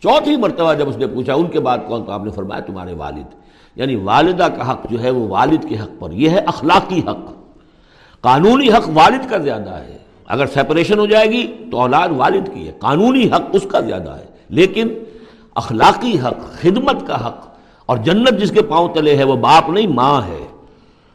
[0.00, 2.92] چوتھی مرتبہ جب اس نے پوچھا، ان کے بعد کون؟ تو آپ نے فرمایا تمہارے
[2.92, 3.34] والد۔
[3.76, 7.32] یعنی والدہ کا حق جو ہے، وہ والد کے حق پر۔ یہ ہے اخلاقی حق۔
[8.20, 9.98] قانونی حق والد کا زیادہ ہے۔
[10.32, 14.10] اگر سیپریشن ہو جائے گی تو اولاد والد کی ہے، قانونی حق اس کا زیادہ
[14.10, 14.88] ہے۔ لیکن
[15.54, 17.48] اخلاقی حق، خدمت کا حق
[17.86, 20.46] اور جنت جس کے پاؤں تلے ہے، وہ باپ نہیں، ماں ہے۔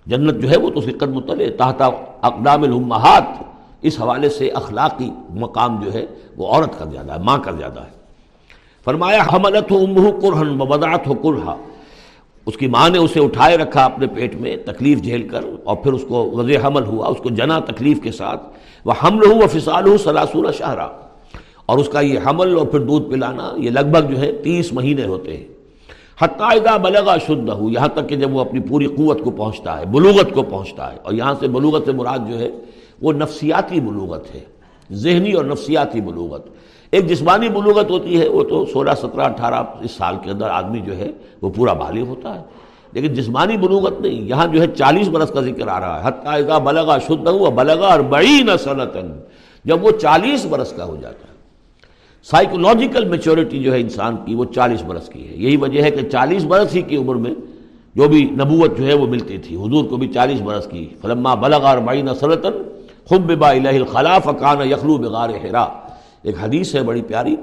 [0.05, 1.81] جنت جو ہے، وہ تو اس کے قدم تلے تحت
[2.21, 3.23] اقدام الامہات،
[3.81, 6.05] اس حوالے سے اخلاقی مقام جو ہے،
[6.37, 7.97] وہ عورت کا زیادہ ہے، ماں کا زیادہ ہے۔
[8.85, 11.55] فرمایا، حملت ہو امہ قرہن وبدات ہو قرحا
[12.45, 15.93] اس کی ماں نے اسے اٹھائے رکھا اپنے پیٹ میں تکلیف جھیل کر اور پھر
[15.93, 18.41] اس کو وضع حمل ہوا، اس کو جنا تکلیف کے ساتھ
[18.87, 20.89] وہ حمل ہو وہ فسال ہو سلاسول شاہراہ
[21.65, 24.73] اور اس کا یہ حمل اور پھر دودھ پلانا یہ لگ بھگ جو ہے تیس
[24.73, 25.47] مہینے ہوتے ہیں۔
[26.21, 29.85] حتائدہ بلغا شدھ ہو یہاں تک کہ جب وہ اپنی پوری قوت کو پہنچتا ہے،
[29.85, 32.49] بلوغت کو پہنچتا ہے۔ اور یہاں سے بلوغت سے مراد جو ہے
[33.01, 34.39] وہ نفسیاتی بلوغت ہے،
[34.91, 36.47] ذہنی اور نفسیاتی بلوغت۔
[36.91, 40.79] ایک جسمانی بلوغت ہوتی ہے، وہ تو سولہ سترہ اٹھارہ اس سال کے اندر آدمی
[40.79, 42.43] جو ہے وہ پورا بالغ ہوتا ہے۔
[43.01, 46.59] لیکن جسمانی بلوغت نہیں، یہاں جو ہے چالیس برس کا ذکر آ رہا ہے۔ حتائدہ
[46.63, 49.11] بلغا شدھ ہوا بلغا اور بڑی نسلطن
[49.65, 51.37] جب وہ چالیس برس کا ہو جاتا ہے۔
[52.23, 56.09] سائیکولوجیکل میچورٹی جو ہے انسان کی وہ چالیس برس کی ہے۔ یہی وجہ ہے کہ
[56.09, 57.31] چالیس برس ہی کی عمر میں
[57.95, 61.35] جو بھی نبوت جو ہے وہ ملتی تھی، حضور کو بھی چالیس برس کی۔ فلما
[61.35, 62.51] بلغار بائین سلطن
[63.09, 65.65] خب با الخلاف کان یخلو بغار حرا۔
[66.21, 67.35] ایک حدیث ہے بڑی پیاری۔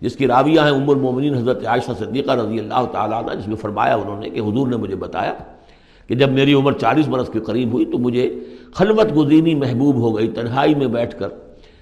[0.00, 3.56] جس کی راویہ ہیں ام المومنین حضرت عائشہ صدیقہ رضی اللہ تعالیٰ عنہ، جس میں
[3.56, 5.34] فرمایا انہوں نے کہ حضور نے مجھے بتایا
[6.06, 8.40] کہ جب میری عمر چالیس برس کے قریب ہوئی تو مجھے
[8.74, 11.28] خلوت گزینی محبوب ہو گئی، تنہائی میں بیٹھ کر۔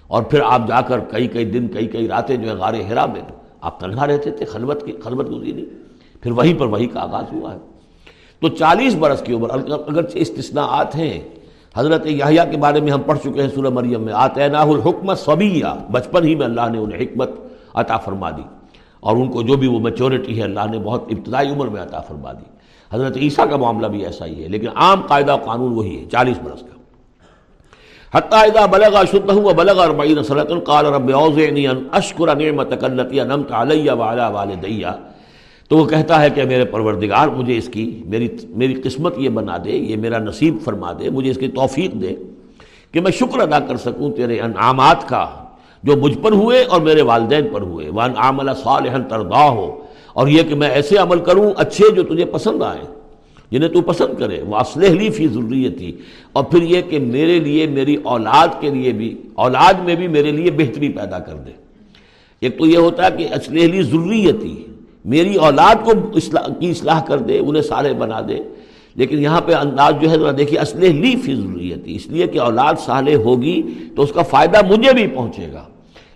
[0.07, 3.07] اور پھر آپ جا کر کئی کئی دن، کئی کئی راتیں جو ہے غار ہرا
[3.07, 3.23] میں
[3.61, 5.65] آپ تنہا رہتے تھے خلوت کی، خلوت گزینی۔
[6.21, 7.59] پھر وہیں پر وہی کا آغاز ہوا ہے۔
[8.41, 11.21] تو چالیس برس کی عمر اگرچہ استثناءات ہیں،
[11.77, 15.65] حضرت یحییٰ کے بارے میں ہم پڑھ چکے ہیں سورہ مریم میں آتے الحکمت صبیہ۔
[15.91, 17.31] بچپن ہی میں اللہ نے انہیں حکمت
[17.77, 18.43] عطا فرما دی۔
[19.01, 22.01] اور ان کو جو بھی وہ میچورٹی ہے، اللہ نے بہت ابتدائی عمر میں عطا
[22.01, 22.45] فرما دی۔
[22.93, 26.05] حضرت عیسیٰ کا معاملہ بھی ایسا ہی ہے، لیکن عام قاعدہ و قانون وہی ہے،
[26.05, 26.77] چالیس برس کا۔
[28.19, 33.21] حتیٰ اذا بلغ شدہ و بلغ اربعین صلتن قال رب اوزعنی ان اشکر نعمتک اللتی
[33.21, 34.87] انمت علی وعلا والدیہ۔
[35.69, 39.57] تو وہ کہتا ہے کہ میرے پروردگار، مجھے اس کی، میری میری قسمت یہ بنا
[39.65, 42.15] دے، یہ میرا نصیب فرما دے، مجھے اس کی توفیق دے
[42.93, 45.27] کہ میں شکر ادا کر سکوں تیرے انعامات کا۔
[45.83, 49.81] جو مجھ پر ہوئے اور میرے والدین پر ہوئے۔ وان عاملہ صالحا ترضا ہو
[50.13, 52.85] اور یہ کہ میں ایسے عمل کروں، اچھے جو تجھے پسند آئیں،
[53.51, 55.93] جنہیں تو پسند کرے۔ وہ اسلح لی فی ضروریتی
[56.33, 60.31] اور پھر یہ کہ میرے لیے، میری اولاد کے لیے بھی، اولاد میں بھی میرے
[60.31, 61.51] لیے بہتری پیدا کر دے۔
[62.41, 64.67] ایک تو یہ ہوتا ہے کہ اسلح لی ضروریتی
[65.05, 68.39] میری اولاد کو اصلاح، کی اصلاح کر دے، انہیں سارے بنا دے۔
[68.97, 72.41] لیکن یہاں پہ انداز جو ہے ذرا دیکھیے اسلح لی فی ضروریتی اس لیے کہ
[72.41, 73.63] اولاد صالح ہوگی
[73.97, 75.65] تو اس کا فائدہ مجھے بھی پہنچے گا۔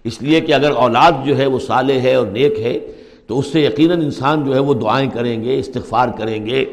[0.04, 2.78] اس لیے کہ اگر اولاد جو ہے وہ صالح ہے اور نیک ہے،
[3.26, 6.64] تو اس سے یقیناً انسان جو ہے وہ دعائیں کریں گے، استغفار کریں گے۔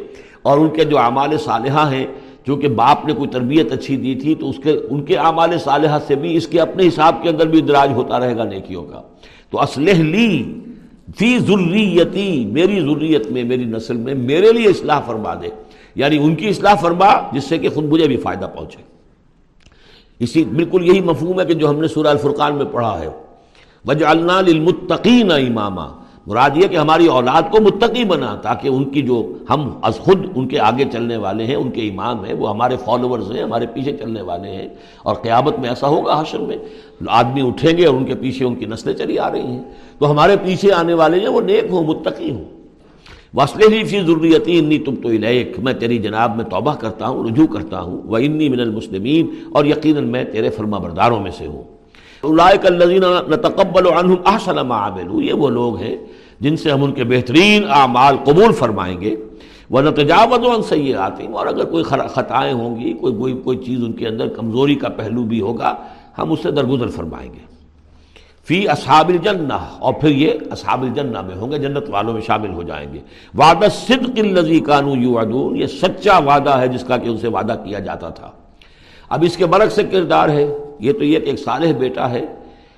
[0.41, 2.05] اور ان کے جو اعمال صالحہ ہیں
[2.45, 5.99] چونکہ باپ نے کوئی تربیت اچھی دی تھی، تو اس کے، ان کے اعمال صالحہ
[6.07, 9.01] سے بھی اس کے اپنے حساب کے اندر بھی ادراج ہوتا رہے گا نیکیوں کا۔
[9.51, 10.53] تو اسلح لی
[11.17, 15.66] فی ضروریتی میری ضروریت میں، میری نسل میں، میرے لیے اصلاح فرما دے۔
[15.97, 18.81] یعنی ان کی اصلاح فرما جس سے کہ خود مجھے بھی فائدہ پہنچے۔
[20.19, 23.07] اسی بالکل یہی مفہوم ہے کہ جو ہم نے سورہ الفرقان میں پڑھا ہے۔
[23.87, 24.05] وجہ
[24.47, 25.87] للمتقین امامہ
[26.27, 30.25] مراد یہ کہ ہماری اولاد کو متقی بنا تاکہ ان کی جو ہم از خود
[30.35, 33.67] ان کے آگے چلنے والے ہیں، ان کے امام ہیں، وہ ہمارے فالوورز ہیں، ہمارے
[33.67, 34.69] پیچھے چلنے والے ہیں۔
[35.03, 36.57] اور قیامت میں ایسا ہوگا حشر میں۔
[37.07, 39.63] آدمی اٹھیں گے اور ان کے پیچھے ان کی نسلیں چلی آ رہی ہیں۔
[39.99, 42.56] تو ہمارے پیچھے آنے والے ہیں وہ نیک ہوں، متقی ہوں۔
[43.33, 47.23] وسلح ہی فی ضروریتی انی تم تو الیک میں تیری جناب میں توبہ کرتا ہوں،
[47.29, 51.47] رجوع کرتا ہوں وہ انی من المسلمین اور یقیناً میں تیرے فرما برداروں میں سے
[51.47, 51.63] ہوں۔
[53.29, 55.95] نتقبل عنہم احسن ما عملوا، یہ وہ لوگ ہیں
[56.39, 59.15] جن سے ہم ان کے بہترین اعمال قبول فرمائیں گے۔
[59.69, 63.83] وہ نتجاوت و انسیے آتی اور اگر کوئی خطائیں ہوں گی کوئی کوئی کوئی چیز
[63.83, 65.73] ان کے اندر کمزوری کا پہلو بھی ہوگا،
[66.17, 67.56] ہم اس سے درگزر فرمائیں گے۔
[68.47, 72.53] فی اصحاب الجنہ۔ اور پھر یہ اصحاب الجنہ میں ہوں گے، جنت والوں میں شامل
[72.53, 72.99] ہو جائیں گے۔
[73.37, 77.55] وعدہ صدق الذی کانو یوعدون، یہ سچا وعدہ ہے جس کا کہ ان سے وعدہ
[77.63, 78.31] کیا جاتا تھا۔
[79.09, 82.25] اب اس کے برق سے کردار ہے، یہ تو یہ کہ ایک صالح بیٹا ہے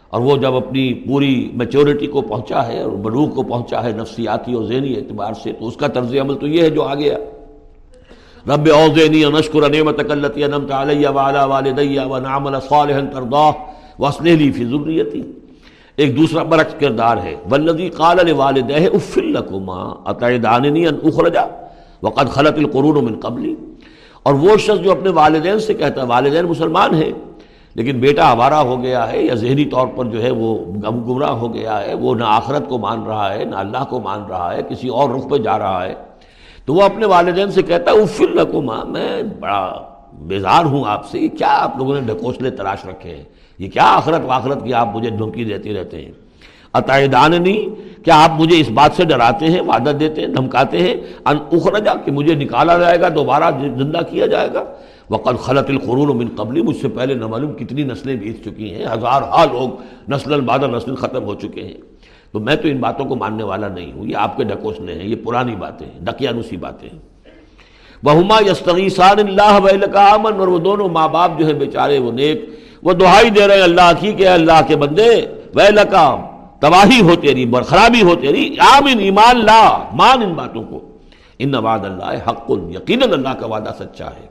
[0.09, 4.53] اور وہ جب اپنی پوری میچورٹی کو پہنچا ہے اور بلوغ کو پہنچا ہے نفسیاتی
[4.53, 7.17] اور ذہنی اعتبار سے، تو اس کا طرز عمل تو یہ ہے جو آ گیا
[8.47, 13.51] رب اوزینی نشکر نعمت کلتی نمت علیہ والا والدیہ و نعمل صالحا ترداہ
[14.01, 15.21] وصلح لی فی ذریتی۔
[15.99, 17.35] ایک دوسرا برعکس کردار ہے.
[17.51, 19.81] والذی قال لوالدہ افل لکما
[20.11, 21.45] اتعداننی ان اخرجا
[22.03, 23.55] وقد خلط القرون من قبلی
[24.25, 27.11] اور وہ شخص جو اپنے والدین سے کہتا ہے، والدین مسلمان ہیں،
[27.75, 31.53] لیکن بیٹا آوارہ ہو گیا ہے یا ذہنی طور پر جو ہے وہ گمراہ ہو
[31.53, 34.61] گیا ہے، وہ نہ آخرت کو مان رہا ہے، نہ اللہ کو مان رہا ہے،
[34.69, 35.93] کسی اور رخ پہ جا رہا ہے،
[36.65, 39.61] تو وہ اپنے والدین سے کہتا ہے افل رقما میں بڑا
[40.29, 43.23] بیزار ہوں آپ سے، کیا آپ لوگوں نے ڈھکوسلے تلاش رکھے ہیں؟
[43.59, 46.11] یہ کیا آخرت واخرت کی آپ مجھے دھمکی دیتے رہتے ہیں؟
[46.73, 50.95] عطائدان نہیں کیا آپ مجھے اس بات سے ڈراتے ہیں، وعدہ دیتے ہیں، دھمکاتے ہیں۔
[51.25, 54.63] ان اخرجا کہ مجھے نکالا جائے گا، دوبارہ زندہ کیا جائے گا۔
[55.09, 58.85] وقت خلط القرون من قبلی، مجھ سے پہلے نہ معلوم کتنی نسلیں بیت چکی ہیں۔
[58.85, 59.69] ہزار ہا لوگ
[60.11, 61.73] نسل البادہ نسل ختم ہو چکے ہیں۔
[62.31, 65.05] تو میں تو ان باتوں کو ماننے والا نہیں ہوں۔ یہ آپ کے ڈکوسنے ہیں،
[65.05, 66.99] یہ پرانی باتیں ہیں، ڈکیانوسی باتیں ہیں۔
[68.03, 70.47] وہما یستغیثان اللہ کا امن اور
[72.83, 76.17] وہ دہائی دے رہے ہیں اللہ کی کہ اللہ کے بندے وہ
[76.59, 80.79] تباہی ہو تیری خرابی ہو تیری آمن ایمان، لا، مان ان باتوں کو۔
[81.39, 84.27] ان نواد اللہ حق، یقیناً اللہ کا وعدہ سچا ہے۔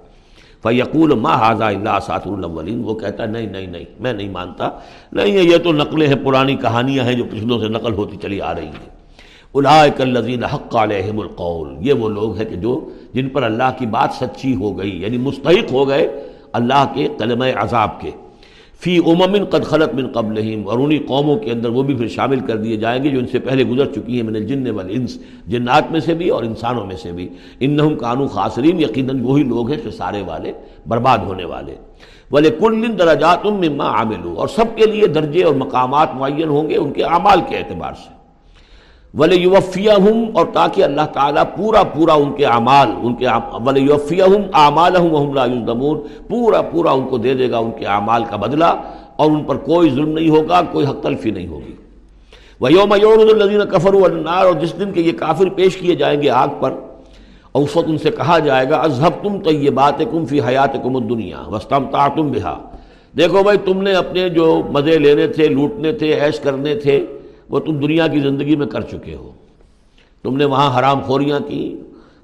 [0.62, 4.70] فیقول، ما حاضہ اللہ سات الاولین؟ وہ کہتا ہے، نہیں نہیں نہیں، میں نہیں مانتا۔
[5.12, 8.54] نہیں، یہ تو نقلیں ہیں، پرانی کہانیاں ہیں جو پچھلوں سے نقل ہوتی چلی آ
[8.54, 8.90] رہی ہیں۔
[9.54, 13.87] الائک الذین حق علیہم القول، یہ وہ لوگ ہیں کہ جو، جن پر اللہ کی
[13.87, 18.11] بات سچی ہو گئی یعنی مستحق ہو گئے اللہ کے کلمہ عذاب کے۔
[18.84, 22.40] فی امم قد خلط من قبل اور انہی قوموں کے اندر وہ بھی پھر شامل
[22.40, 25.90] کر دیے جائیں گے جو ان سے پہلے گزر چکی ہیں، من الجن والانس، جنات
[25.90, 27.28] میں سے بھی اور انسانوں میں سے بھی۔
[27.60, 30.52] انہم کانو خاصرین یقیناً وہی لوگ ہیں سارے والے،
[30.86, 31.74] برباد ہونے والے۔
[32.30, 36.76] بولے کل درجات مما عاملو اور سب کے لیے درجے اور مقامات معین ہوں گے
[36.76, 38.17] ان کے اعمال کے اعتبار سے۔
[39.14, 43.26] ولی یوفیہ ہوں اور تاکہ اللہ تعالیٰ پورا پورا ان کے اعمال، ان کے
[43.64, 47.86] ولی یوفیہ ہوں اعمال ہوں دمون پورا پورا ان کو دے دے گا ان کے
[47.86, 48.72] اعمال کا بدلہ،
[49.16, 51.74] اور ان پر کوئی ظلم نہیں ہوگا، کوئی حق تلفی نہیں ہوگی۔
[52.60, 56.30] وہ یوم الدین کفر النار اور جس دن کے یہ کافر پیش کیے جائیں گے
[56.30, 56.72] آگ پر
[57.52, 60.40] اور اس وقت ان سے کہا جائے گا اذہب تم تو یہ بات کم فی
[60.46, 62.56] حیات کم دنیا وسطم تا تم بہا
[63.14, 67.04] دیکھو بھائی، تم نے اپنے جو مزے لینے تھے، لوٹنے تھے ایش کرنے تھے
[67.50, 69.30] وہ تم دنیا کی زندگی میں کر چکے ہو۔
[70.22, 71.76] تم نے وہاں حرام خوریاں کی،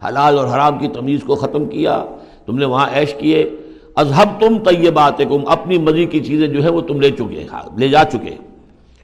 [0.09, 2.05] حلال اور حرام کی تمیز کو ختم کیا،
[2.47, 3.51] تم نے وہاں عیش کیے۔
[3.97, 7.89] اذہب تم طیبات کم اپنی مزی کی چیزیں جو ہے وہ تم لے چکے، لے
[7.89, 8.31] جا چکے۔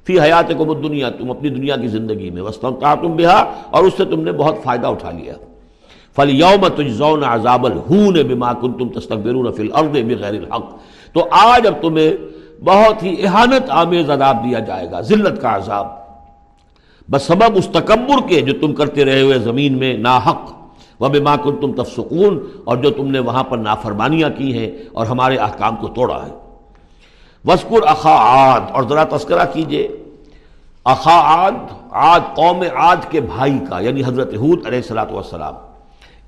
[0.05, 3.85] فی حیات کو دنیا تم اپنی دنیا کی زندگی میں۔ وسطم تا تم بہا، اور
[3.85, 5.35] اس سے تم نے بہت فائدہ اٹھا لیا۔
[6.17, 10.77] فل یوم تجزون عذاب الہون بما کنتم تستکبرون فی الارض بغیر الحق۔
[11.13, 12.17] تو آج اب تمہیں
[12.65, 16.00] بہت ہی احانت آمیز عذاب دیا جائے گا، ذلت کا عذاب۔
[17.11, 20.61] بس سبب اس تکبر کے جو تم کرتے رہے ہوئے زمین میں ناحق۔
[21.01, 24.71] و بے ماں کن تم تفسکون اور جو تم نے وہاں پر نافرمانیاں کی ہیں
[24.93, 26.31] اور ہمارے احکام کو توڑا ہے۔
[27.45, 29.89] وسکر اخا عاد، اور ذرا تذکرہ کیجیے۔
[30.85, 31.53] اخا عاد
[31.91, 35.55] عاد قوم عاد کے بھائی کا یعنی حضرت حود علیہ السلاۃ والسلام۔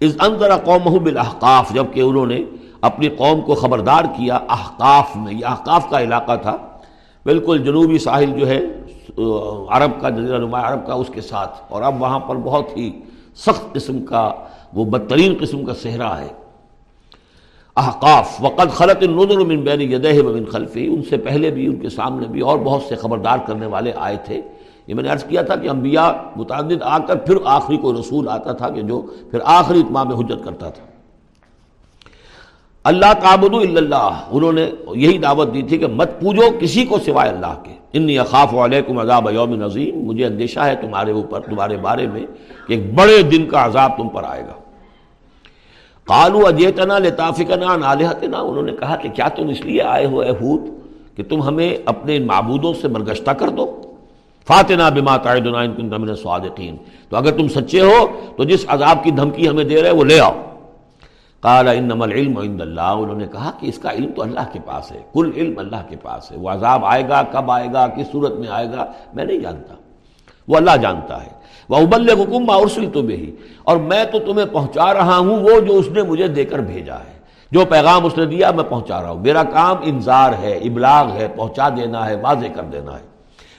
[0.00, 2.40] اس اندر قوم بالاحقاف، جبکہ انہوں نے
[2.80, 6.56] اپنی قوم کو خبردار کیا احقاف میں، یہ احقاف کا علاقہ تھا۔
[7.24, 8.60] بالکل جنوبی ساحل جو ہے
[9.68, 13.00] عرب کا جزیرہ نما عرب کا اس کے ساتھ۔ اور اب وہاں پر بہت ہی
[13.36, 14.32] سخت قسم کا،
[14.74, 16.28] وہ بدترین قسم کا صحرا ہے۔
[17.76, 21.88] احقاف وقت خلط النظر من بین یدہ من خلفی ان سے پہلے بھی، ان کے
[21.88, 24.40] سامنے بھی اور بہت سے خبردار کرنے والے آئے تھے۔
[24.86, 28.28] یہ میں نے عرض کیا تھا کہ انبیاء متعدد آ کر پھر آخری کوئی رسول
[28.28, 30.84] آتا تھا کہ جو پھر آخری اتمام حجت کرتا تھا۔
[32.84, 37.30] اللہ تعبد اللہ۔ انہوں نے یہی دعوت دی تھی کہ مت پوجو کسی کو سوائے
[37.30, 42.06] اللہ کے۔ انی اخاف علیکم عذاب یوم نظیم مجھے اندیشہ ہے تمہارے اوپر تمہارے بارے
[42.06, 42.24] میں
[42.68, 44.54] کہ ایک بڑے دن کا عذاب تم پر آئے گا
[46.08, 50.68] قالو اجیتنا لتافکنا نالحتنا انہوں نے کہا کہ کیا تم اس لیے آئے ہو احود
[51.16, 53.66] کہ تم ہمیں اپنے معبودوں سے مرگشتہ کر دو
[54.48, 56.76] فاتنا بما تعدنا ان کنت من الصادقین
[57.08, 60.18] تو اگر تم سچے ہو تو جس عذاب کی دھمکی ہمیں دے رہے وہ لے
[60.20, 60.32] آؤ
[61.42, 64.58] قال انما العلم عند اللہ۔ انہوں نے کہا کہ اس کا علم تو اللہ کے
[64.64, 67.86] پاس ہے، کل علم اللہ کے پاس ہے۔ وہ عذاب آئے گا، کب آئے گا،
[67.86, 69.74] کس صورت میں آئے گا، میں نہیں جانتا۔
[70.48, 71.30] وہ اللہ جانتا ہے۔
[71.68, 75.76] وہ ابل حکم ارسل تو بھی اور میں تو تمہیں پہنچا رہا ہوں، وہ جو
[75.76, 77.18] اس نے مجھے دے کر بھیجا ہے۔
[77.50, 81.28] جو پیغام اس نے دیا، میں پہنچا رہا ہوں۔ میرا کام انذار ہے، ابلاغ ہے،
[81.36, 83.04] پہنچا دینا ہے، واضح کر دینا ہے۔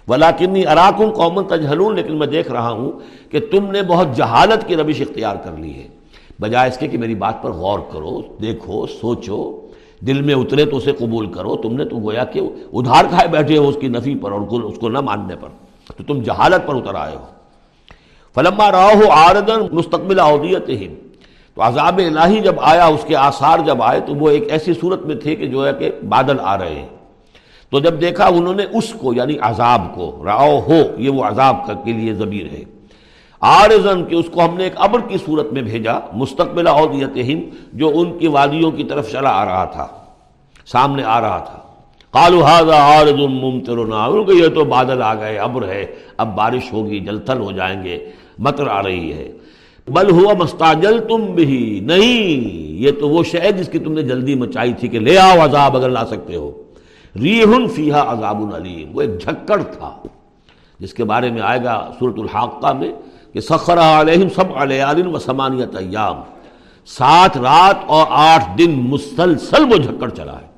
[0.08, 2.92] ولاکنی اراکن قومن تجہلون، لیکن میں دیکھ رہا ہوں
[3.32, 6.03] کہ تم نے بہت جہالت کی روش اختیار کر لی ہے۔
[6.40, 9.68] بجائے اس کے کہ میری بات پر غور کرو، دیکھو، سوچو،
[10.08, 12.42] دل میں اترے تو اسے قبول کرو۔ تم نے تو گویا کہ
[12.74, 15.50] ادھار کھائے بیٹھے ہو اس کی نفی پر اور اس کو نہ ماننے پر۔
[15.98, 17.26] تو تم جہالت پر اتر آئے ہو۔
[18.36, 20.88] فلما راہ آردن مستقبل اودیت ہی
[21.56, 25.06] تو عذاب الہی جب آیا، اس کے آثار جب آئے، تو وہ ایک ایسی صورت
[25.06, 26.88] میں تھے کہ جو ہے کہ بادل آ رہے ہیں۔
[27.70, 31.68] تو جب دیکھا انہوں نے اس کو یعنی عذاب کو راؤ ہو یہ وہ عذاب
[31.68, 32.64] کا کے لیے ضمیر ہے۔
[33.46, 37.44] آرزن کہ اس کو ہم نے ایک ابر کی صورت میں بھیجا، مستقبل اودیت ہند
[37.74, 39.88] جو ان کی وادیوں کی طرف چلا آ رہا تھا،
[40.66, 41.60] سامنے آ رہا تھا۔
[42.14, 45.86] کالو ہاضا آرز ممترنا یہ تو بادل آ گئے، ابر ہے،
[46.18, 47.98] اب بارش ہوگی جلتھل ہو جائیں گے
[48.40, 49.32] متر آ رہی ہے۔
[49.88, 52.50] بل ہوا مستاجل تم بھی نہیں،
[52.84, 55.78] یہ تو وہ شے جس کی تم نے جلدی مچائی تھی کہ لے آؤ عذاب
[55.78, 56.52] اگر لا سکتے ہو۔
[57.16, 59.92] ریحن فیہا عذاب العلیم وہ ایک جھکڑ تھا،
[60.80, 62.92] جس کے بارے میں آئے گا صورت الحاقہ میں۔
[63.34, 66.16] کہ سخر علیہم سب علیہ و سمانیت ایام۔
[66.86, 70.54] سات رات اور آٹھ دن مسلسل وہ جھکڑ چلا ہے۔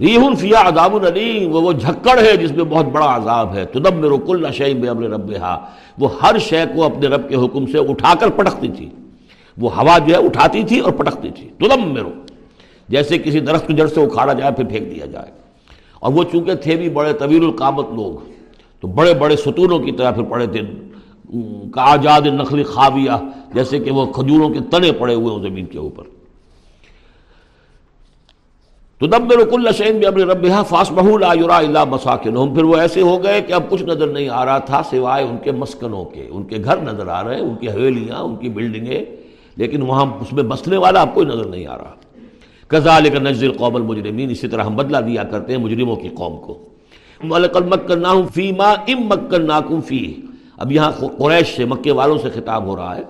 [0.00, 3.94] ریحن فیا عذاب العلیم وہ وہ جھکڑ ہے جس میں بہت بڑا عذاب ہے۔ تدب
[3.94, 5.32] میں رک اللہ شعیب بے امر رب
[5.98, 8.90] وہ ہر شے کو اپنے رب کے حکم سے اٹھا کر پٹکتی تھی۔
[9.58, 12.02] وہ ہوا جو ہے اٹھاتی تھی اور پٹکتی تھی۔ تدم میں
[12.88, 15.30] جیسے کسی درخت کی جڑ سے اکھاڑا جائے پھر پھینک دیا جائے۔
[16.00, 18.30] اور وہ چونکہ تھے بھی بڑے طویل القامت لوگ،
[18.80, 20.46] تو بڑے بڑے ستونوں کی طرح پھر پڑے
[21.30, 22.20] تھے آجاد
[22.66, 23.10] خاویہ،
[23.54, 26.02] جیسے کہ وہ کھجوروں کے تنے پڑے ہوئے ہیں زمین کے اوپر۔
[28.98, 33.02] تو دب رک شین بھی اپنے رب فاس بہول آرا اللہ مساکن پھر وہ ایسے
[33.02, 36.28] ہو گئے کہ اب کچھ نظر نہیں آ رہا تھا سوائے ان کے مسکنوں کے۔
[36.30, 39.04] ان کے گھر نظر آ رہے ہیں، ان کی حویلیاں، ان کی بلڈنگیں،
[39.56, 41.94] لیکن وہاں اس میں بسنے والا اب کوئی نظر نہیں آ رہا۔
[42.68, 46.36] کزال کا نزل قوم المجرمین، اسی طرح ہم بدلا دیا کرتے ہیں مجرموں کی قوم
[46.36, 46.58] کو۔
[47.22, 50.14] مکن فی ما ام مکن ناکم فی
[50.56, 53.02] اب یہاں قریش سے مکے والوں سے خطاب ہو رہا ہے۔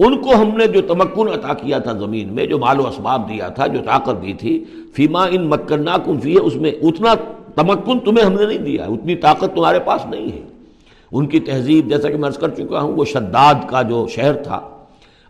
[0.00, 3.28] ان کو ہم نے جو تمکن عطا کیا تھا زمین میں، جو مال و اسباب
[3.28, 4.64] دیا تھا، جو طاقت دی تھی
[4.94, 7.14] فیما ان مکن ناکم فی اس میں اتنا
[7.54, 10.42] تمکن تمہیں ہم نے نہیں دیا، اتنی طاقت تمہارے پاس نہیں ہے۔
[11.12, 14.34] ان کی تہذیب، جیسا کہ میں عرض کر چکا ہوں، وہ شداد کا جو شہر
[14.42, 14.60] تھا،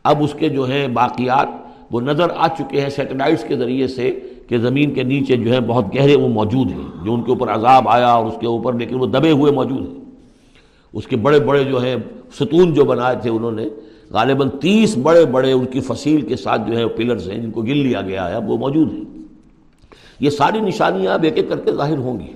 [0.04, 1.48] اب اس کے جو ہیں باقیات،
[1.90, 4.10] وہ نظر آ چکے ہیں سیٹلائٹس کے ذریعے سے
[4.48, 7.48] کہ زمین کے نیچے جو ہے بہت گہرے وہ موجود ہیں، جو ان کے اوپر
[7.48, 10.01] عذاب آیا اور اس کے اوپر، لیکن وہ دبے ہوئے موجود ہیں۔
[10.92, 11.96] اس کے بڑے بڑے جو ہیں
[12.40, 13.68] ستون جو بنائے تھے انہوں نے،
[14.10, 17.62] غالباً تیس بڑے بڑے ان کی فصیل کے ساتھ جو ہے پلرز ہیں، جن کو
[17.62, 19.04] گل لیا گیا ہے، اب وہ موجود ہیں۔
[20.20, 22.32] یہ ساری نشانیاں اب ایک ایک کر کے ظاہر ہوں گی۔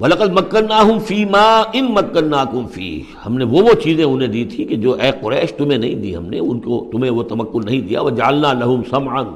[0.00, 4.44] ولقل مکن ہوں فی ماں ان مکن فی ہم نے وہ وہ چیزیں انہیں دی
[4.44, 7.60] تھی کہ جو اے قریش تمہیں نہیں دی ہم نے، ان کو تمہیں وہ تمکن
[7.64, 9.26] نہیں دیا۔ وہ جالنا لہم سمان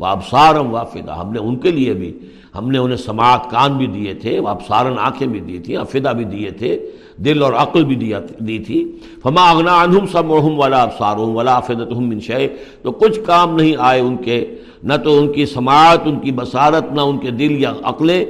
[0.00, 2.18] و ابسارم وافدہ ہم نے ان کے لیے بھی
[2.58, 6.12] ہم نے انہیں سماعت کان بھی دیے تھے وہ ابسارن آنکھیں بھی دی تھیں افدا
[6.12, 10.82] بھی دیے تھے، دل اور عقل بھی دیا دی تھی۔ فما اغنا عنہم سمعہم ولا
[10.82, 12.48] ابصارہم ولا افدتہم من شے
[12.82, 16.92] تو کچھ کام نہیں آئے ان کے، نہ تو ان کی سماعت، ان کی بصارت،
[16.92, 18.24] نہ ان کے دل یا عقلیں۔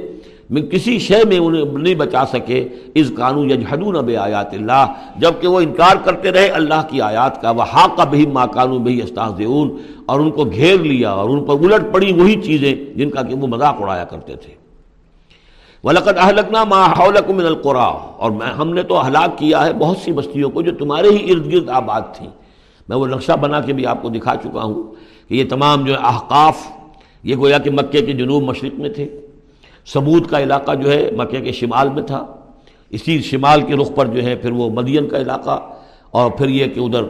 [0.49, 4.85] میں کسی شے میں انہیں نہیں بچا سکے۔ اس قانون یجحدون بے آیات اللہ۔
[5.17, 9.01] جبکہ وہ انکار کرتے رہے اللہ کی آیات کا۔ وہ حاق بہی ماں قانون بہی
[9.01, 9.41] استاذ
[10.05, 13.35] اور ان کو گھیر لیا اور ان پر الٹ پڑی وہی چیزیں جن کا کہ
[13.35, 14.53] وہ مذاق اڑایا کرتے تھے۔
[15.83, 19.97] ولقد اہلکنا ما حولکم من القرا اور میں ہم نے تو ہلاک کیا ہے بہت
[19.97, 22.29] سی بستیوں کو جو تمہارے ہی ارد گرد آباد تھیں۔
[22.89, 24.83] میں وہ نقشہ بنا کے بھی آپ کو دکھا چکا ہوں
[25.29, 26.57] کہ یہ تمام جو احقاف،
[27.23, 29.26] یہ گویا کہ مکے کے جنوب مشرق میں تھے۔
[29.93, 32.25] سمود کا علاقہ جو ہے مکے کے شمال میں تھا۔
[32.89, 35.59] اسی شمال کے رخ پر جو ہے پھر وہ مدین کا علاقہ۔
[36.11, 37.03] اور پھر یہ کہ ادھر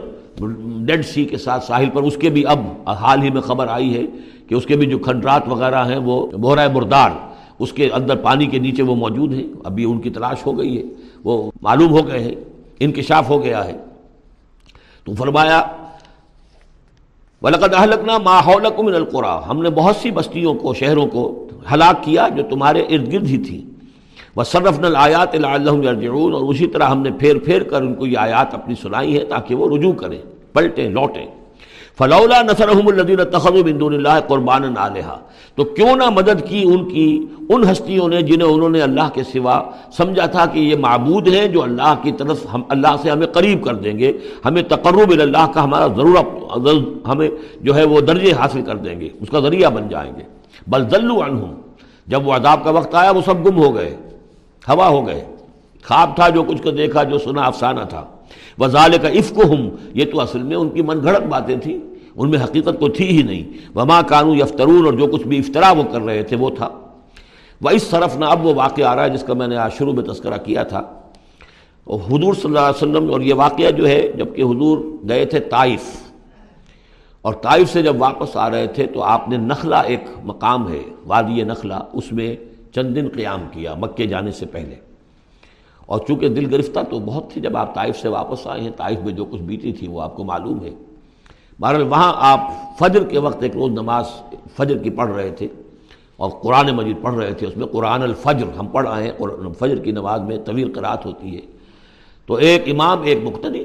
[0.86, 3.94] ڈیڈ سی کے ساتھ ساحل پر اس کے بھی اب حال ہی میں خبر آئی
[3.94, 4.02] ہے
[4.48, 7.10] کہ اس کے بھی جو کھنڈرات وغیرہ ہیں وہ بہرائے بردار
[7.58, 10.78] اس کے اندر پانی کے نیچے وہ موجود ہیں۔ ابھی ان کی تلاش ہو گئی
[10.78, 10.82] ہے۔
[11.24, 12.34] وہ معلوم ہو گئے ہیں۔
[12.80, 13.76] انکشاف ہو گیا ہے۔
[15.04, 15.62] تو فرمایا،
[17.42, 22.28] ولقد اہلکنا ماحول من القرا ہم نے بہت سی بستیوں کو، شہروں کو ہلاک کیا
[22.36, 23.60] جو تمہارے ارد گرد ہی تھی۔
[24.36, 28.06] وہ صرف نل آیات یرجعون اور اسی طرح ہم نے پھیر پھیر کر ان کو
[28.06, 30.20] یہ آیات اپنی سنائی ہے تاکہ وہ رجوع کریں،
[30.52, 31.26] پلٹیں، لوٹیں۔
[31.98, 35.14] فلولا نصرحم الدین تخذ دون اللہ قربان علیہ
[35.58, 37.08] تو کیوں نہ مدد کی ان کی،
[37.48, 39.58] ان ہستیوں نے جنہیں انہوں نے اللہ کے سوا
[39.96, 43.64] سمجھا تھا کہ یہ معبود ہیں جو اللہ کی طرف ہم، اللہ سے ہمیں قریب
[43.64, 44.12] کر دیں گے،
[44.44, 47.28] ہمیں تقرب اللہ کا ہمارا ضرورت ہمیں
[47.60, 50.37] جو ہے وہ درجے حاصل کر دیں گے، اس کا ذریعہ بن جائیں گے۔
[50.68, 51.54] بل ذلو عنہم۔
[52.06, 53.96] جب وہ عذاب کا وقت آیا وہ سب گم ہو گئے،
[54.68, 55.24] ہوا ہو گئے۔
[55.84, 58.04] خواب تھا جو کچھ کو دیکھا، جو سنا افسانہ تھا۔
[58.58, 59.38] وزال کا عفق
[59.94, 61.78] یہ تو اصل میں ان کی من گھڑت باتیں تھیں۔
[62.16, 65.72] ان میں حقیقت تو تھی ہی نہیں۔ وما کانو یفترون، اور جو کچھ بھی افطرا
[65.72, 66.68] وہ کر رہے تھے وہ تھا۔
[67.60, 69.72] وہ اس طرف نہ اب وہ واقعہ آ رہا ہے جس کا میں نے آج
[69.78, 70.80] شروع میں تذکرہ کیا تھا۔
[71.86, 74.78] حضور صلی اللہ علیہ وسلم، اور یہ واقعہ جو ہے جبکہ حضور
[75.08, 76.07] گئے تھے طائف۔
[77.28, 80.82] اور طائف سے جب واپس آ رہے تھے تو آپ نے نخلا ایک مقام ہے،
[81.06, 82.36] وادی نخلا اس میں
[82.74, 84.74] چند دن قیام کیا مکے جانے سے پہلے۔
[85.86, 88.98] اور چونکہ دل گرفتہ تو بہت تھی، جب آپ طائف سے واپس آئے ہیں، طائف
[88.98, 90.70] میں جو کچھ بیتی تھی وہ آپ کو معلوم ہے۔
[91.60, 92.40] بہرحال وہاں آپ
[92.78, 94.04] فجر کے وقت ایک روز نماز
[94.56, 95.48] فجر کی پڑھ رہے تھے
[96.16, 99.26] اور قرآن مجید پڑھ رہے تھے، اس میں قرآن الفجر ہم پڑھ آئے ہیں
[99.58, 101.40] فجر کی نماز میں طویل قرات ہوتی ہے۔
[102.26, 103.64] تو ایک امام، ایک مقتدی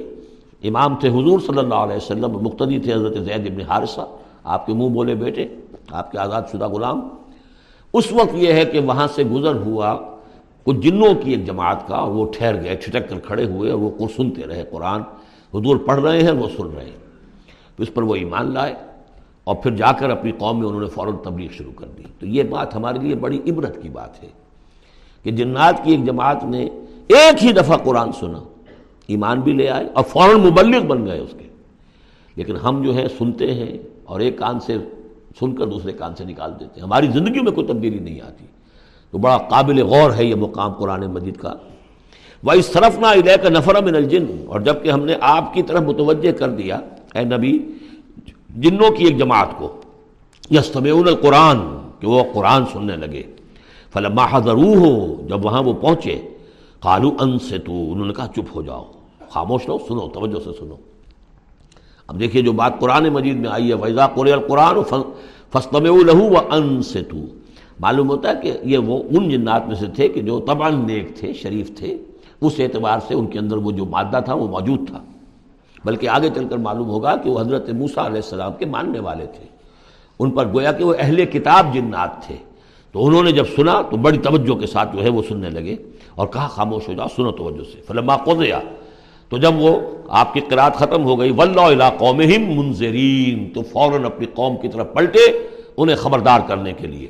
[0.63, 4.02] امام تھے، حضور صلی اللہ علیہ وسلم، مقتدی تھے حضرت زید ابن حارثہ۔
[4.43, 5.47] آپ کے منہ بولے بیٹے،
[5.91, 7.10] آپ کے آزاد شدہ غلام۔
[7.93, 9.97] اس وقت یہ ہے کہ وہاں سے گزر ہوا
[10.63, 13.80] کچھ جنوں کی ایک جماعت کا اور وہ ٹھہر گئے، چھٹک کر کھڑے ہوئے اور
[13.80, 15.02] وہ سنتے رہے، قرآن
[15.54, 17.04] حضور پڑھ رہے ہیں، وہ سن رہے ہیں۔
[17.76, 18.73] تو اس پر وہ ایمان لائے
[19.43, 22.26] اور پھر جا کر اپنی قوم میں انہوں نے فوراً تبلیغ شروع کر دی۔ تو
[22.26, 24.30] یہ بات ہمارے لیے بڑی عبرت کی بات ہے
[25.23, 26.63] کہ جنات کی ایک جماعت نے
[27.08, 28.43] ایک ہی دفعہ قرآن سنا۔
[29.08, 31.48] ایمان بھی لے آئے اور فوراً مبلغ بن گئے اس کے۔
[32.36, 34.78] لیکن ہم جو ہے سنتے ہیں اور ایک کان سے
[35.39, 38.46] سن کر دوسرے کان سے نکال دیتے ہیں۔ ہماری زندگی میں کوئی تبدیلی نہیں آتی۔
[39.12, 41.54] تو بڑا قابل غور ہے یہ مقام قرآن مجید کا۔
[42.44, 45.63] وہ اس طرف نہ ادے کا نفر من الجن۔ اور جبکہ ہم نے آپ کی
[45.63, 46.80] طرف متوجہ کر دیا،
[47.13, 47.60] اے نبی،
[48.56, 49.82] جنوں کی ایک جماعت کو
[50.52, 51.58] یستمعون القرآن
[52.00, 53.24] کہ وہ قرآن سننے لگے۔
[53.94, 56.22] فلما حضرو ہو جب وہاں وہ پہنچے
[56.84, 58.91] قالو ان سے تو انہوں نے کہا چپ ہو جاؤ،
[59.30, 60.76] خاموش رہو، سنو، توجہ سے سنو۔
[62.08, 65.02] اب دیکھیے جو بات قرآن مجید میں آئی ہے ویزا قر القرآن
[65.52, 67.17] فستم لہو و ان سے تو
[67.80, 71.15] معلوم ہوتا ہے کہ یہ وہ ان جنات میں سے تھے کہ جو تبان نیک
[71.15, 71.98] تھے، شریف تھے،
[72.41, 75.04] اس اعتبار سے ان کے اندر وہ جو مادہ تھا، وہ موجود تھا۔
[75.86, 79.26] بلکہ آگے چل کر معلوم ہوگا کہ وہ حضرت موسیٰ علیہ السلام کے ماننے والے
[79.26, 79.46] تھے۔
[80.19, 82.36] ان پر گویا کہ وہ اہل کتاب جنات تھے۔
[82.91, 85.76] تو انہوں نے جب سنا تو بڑی توجہ کے ساتھ جو ہے وہ سننے لگے۔
[86.15, 88.60] اور کہا خاموش ہو جاؤ، سنو توجہ سے۔ فلما قضیا۔
[89.30, 94.26] تو جب وہ آپ کی قرآت ختم ہو گئی ولہ قوم منظرین تو فوراً اپنی
[94.26, 95.47] قوم کی طرف پلٹے
[95.78, 97.08] انہیں خبردار کرنے کے لیے۔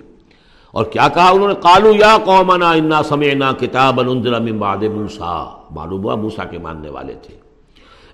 [0.71, 5.61] اور کیا کہا انہوں نے؟ کالو یا قومنا انا سمعنا کتاب انزل من بعد موسا
[5.71, 7.35] معلوم ہوا موسا کے ماننے والے تھے۔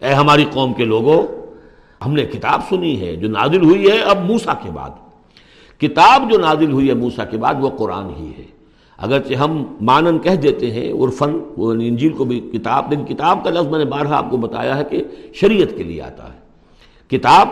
[0.07, 1.21] اے ہماری قوم کے لوگوں
[2.05, 4.89] ہم نے کتاب سنی ہے جو نازل ہوئی ہے اب موسا کے بعد۔
[5.79, 8.58] کتاب جو نازل ہوئی ہے موسا کے بعد وہ قرآن ہی ہے۔
[9.01, 13.49] اگرچہ ہم مانن کہہ دیتے ہیں عرفن وہ انجیل کو بھی کتاب، لیکن کتاب کا
[13.49, 16.39] لفظ میں نے بارہا آپ کو بتایا ہے کہ شریعت کے لیے آتا ہے۔
[17.07, 17.47] کتاب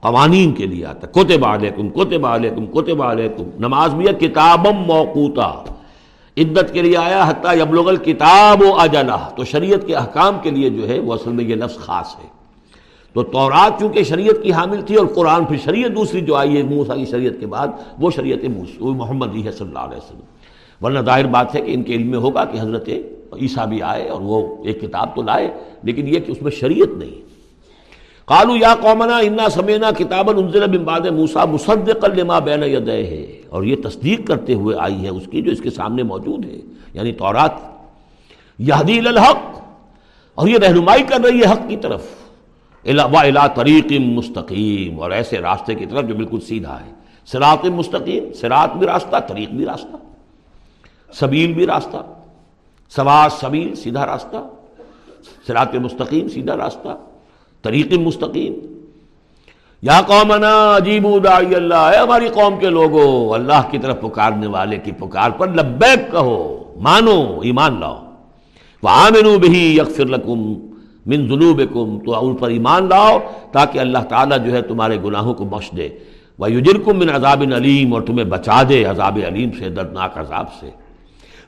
[0.00, 4.76] قوانین کے لیے آتا ہے۔ کوتب علیکم کوتب علیکم کوتب علیکم۔ نماز بھی ہے کتابم
[4.86, 5.64] موقوتا۔
[6.36, 10.70] عدت کے لیے آیا، حتیٰ یبلغ الکتاب و اجلا تو شریعت کے احکام کے لیے
[10.70, 12.28] جو ہے، وہ اصل میں یہ لفظ خاص ہے۔
[13.12, 16.62] تو تورات چونکہ شریعت کی حامل تھی اور قرآن پھر شریعت دوسری جو آئی ہے،
[16.62, 18.38] موسیٰ کی شریعت کے بعد، وہ شریعت
[18.80, 20.37] محمد ہے صلی اللہ علیہ وسلم۔
[20.82, 22.88] ورنہ ظاہر بات ہے کہ ان کے علم میں ہوگا کہ حضرت
[23.40, 25.48] عیسیٰ بھی آئے اور وہ ایک کتاب تو لائے،
[25.82, 27.26] لیکن یہ کہ اس میں شریعت نہیں
[28.28, 33.24] قالو یا قومنا، انا سمینا کتاب انزل من بعد موسیٰ مصدق لما بین یدے ہے
[33.48, 36.58] اور یہ تصدیق کرتے ہوئے آئی ہے اس کی جو اس کے سامنے موجود ہے
[36.92, 37.54] یعنی تورات۔
[38.58, 39.42] یہدی الحق،
[40.34, 42.06] اور یہ رہنمائی کر رہی ہے حق کی طرف۔
[42.84, 46.92] الا طریق مستقیم، اور ایسے راستے کی طرف جو بالکل سیدھا ہے۔
[47.28, 49.96] سراط مستقیم سراط بھی راستہ، طریق بھی راستہ۔
[51.12, 51.96] سبیل بھی راستہ
[52.96, 54.36] سواز سبیل سیدھا راستہ
[55.46, 56.88] سراط مستقیم سیدھا راستہ،
[57.62, 58.54] طریق مستقیم۔
[59.82, 64.76] یا قومنا عجیب داعی اللہ، اے ہماری قوم کے لوگوں اللہ کی طرف پکارنے والے
[64.76, 67.96] کی پکار پر لبیک کہو، مانو، ایمان لاؤ۔
[68.82, 70.52] وہ آمنو بھی یکفر لکم
[71.06, 73.18] من ذنوبکم، تو ان پر ایمان لاؤ
[73.52, 75.88] تاکہ اللہ تعالیٰ جو ہے تمہارے گناہوں کو بخش دے۔
[76.38, 80.70] وہ یجرکم من عذاب علیم، اور تمہیں بچا دے عذاب علیم سے، دردناک عذاب سے۔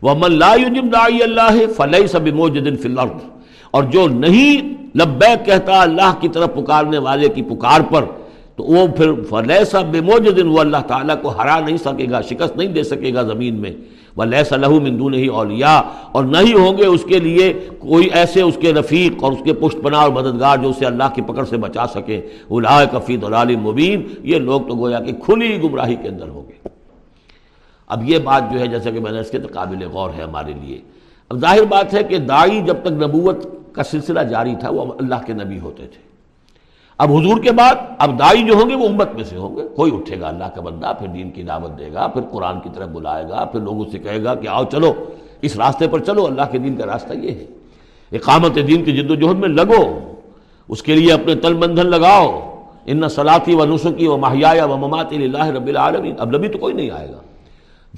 [0.02, 3.24] وہ لا یجب داعی اللہ فلح سب موجدن فی الارض
[3.70, 8.04] اور جو نہیں لبیک کہتا اللہ کی طرف پکارنے والے کی پکار پر،
[8.56, 12.68] تو وہ پھر فلیسا بے وہ اللہ تعالیٰ کو ہرا نہیں سکے گا، شکست نہیں
[12.68, 13.70] دے سکے گا زمین میں۔
[14.16, 15.82] وہ لہسا لہو مندو نہیں اولیا
[16.12, 19.52] اور نہیں ہوں گے اس کے لیے کوئی ایسے اس کے رفیق اور اس کے
[19.52, 22.20] پشت پناہ اور مددگار جو اسے اللہ کی پکڑ سے بچا سکے۔
[22.50, 26.59] اللہ کفید دلال مبین۔ یہ لوگ تو گویا کہ کھلی گمراہی کے اندر ہوں گے۔
[27.90, 30.22] اب یہ بات جو ہے جیسا کہ میں نے اس کے تو قابل غور ہے
[30.22, 30.80] ہمارے لیے۔
[31.28, 35.14] اب ظاہر بات ہے کہ دائی جب تک نبوت کا سلسلہ جاری تھا وہ اللہ
[35.26, 36.10] کے نبی ہوتے تھے۔
[36.98, 39.62] اب حضور کے بعد اب دائی جو ہوں گے وہ امت میں سے ہوں گے۔
[39.76, 42.68] کوئی اٹھے گا اللہ کا بندہ، پھر دین کی دعوت دے گا، پھر قرآن کی
[42.74, 44.92] طرف بلائے گا، پھر لوگوں سے کہے گا کہ آؤ چلو،
[45.42, 47.44] اس راستے پر چلو، اللہ کے دین کا راستہ یہ ہے۔
[48.12, 50.12] اقامت دین کی جد و جہد میں لگو،
[50.68, 55.12] اس کے لیے اپنے تل بندھن لگاؤ۔ ان صلاحی و نسخی و ماہیا و ممات
[55.12, 57.20] اللہ رب العالمین۔ اب نبی تو کوئی نہیں آئے گا۔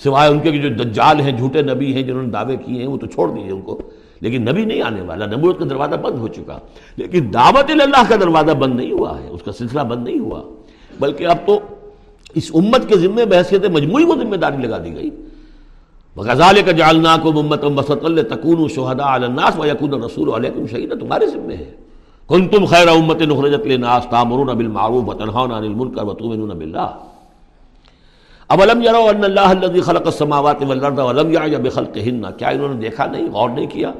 [0.02, 2.96] سوائے ان کے جو دجال ہیں، جھوٹے نبی ہیں، جنہوں نے دعوے کیے ہیں، وہ
[2.96, 3.78] تو چھوڑ دیجیے ان کو۔
[4.20, 6.58] لیکن نبی نہیں آنے والا، نبوت کا دروازہ بند ہو چکا۔
[6.96, 10.42] لیکن دعوت اللہ کا دروازہ بند نہیں ہوا ہے، اس کا سلسلہ بند نہیں ہوا۔
[11.00, 11.60] بلکہ اب تو
[12.34, 15.10] اس امت کے ذمے بحثیت مجموعی کو ذمہ داری لگا دی گئی۔
[16.16, 21.00] غزال کا جالنا کو محمد وسط اللہ تکون شہدا الناس و یقون رسول علیہ شہید
[21.00, 21.70] تمہارے ذمے ہے۔
[22.28, 26.86] کن تم خیر امت نخرجت لناس تامرون بالمعروف وتنهون عن المنکر وتؤمنون بالله۔
[28.52, 31.28] اولم یرو ان اللہ الذي خلق السماوات والارض ولم
[31.62, 33.92] بخلقهن؟ کیا انہوں نے دیکھا نہیں، غور نہیں کیا؟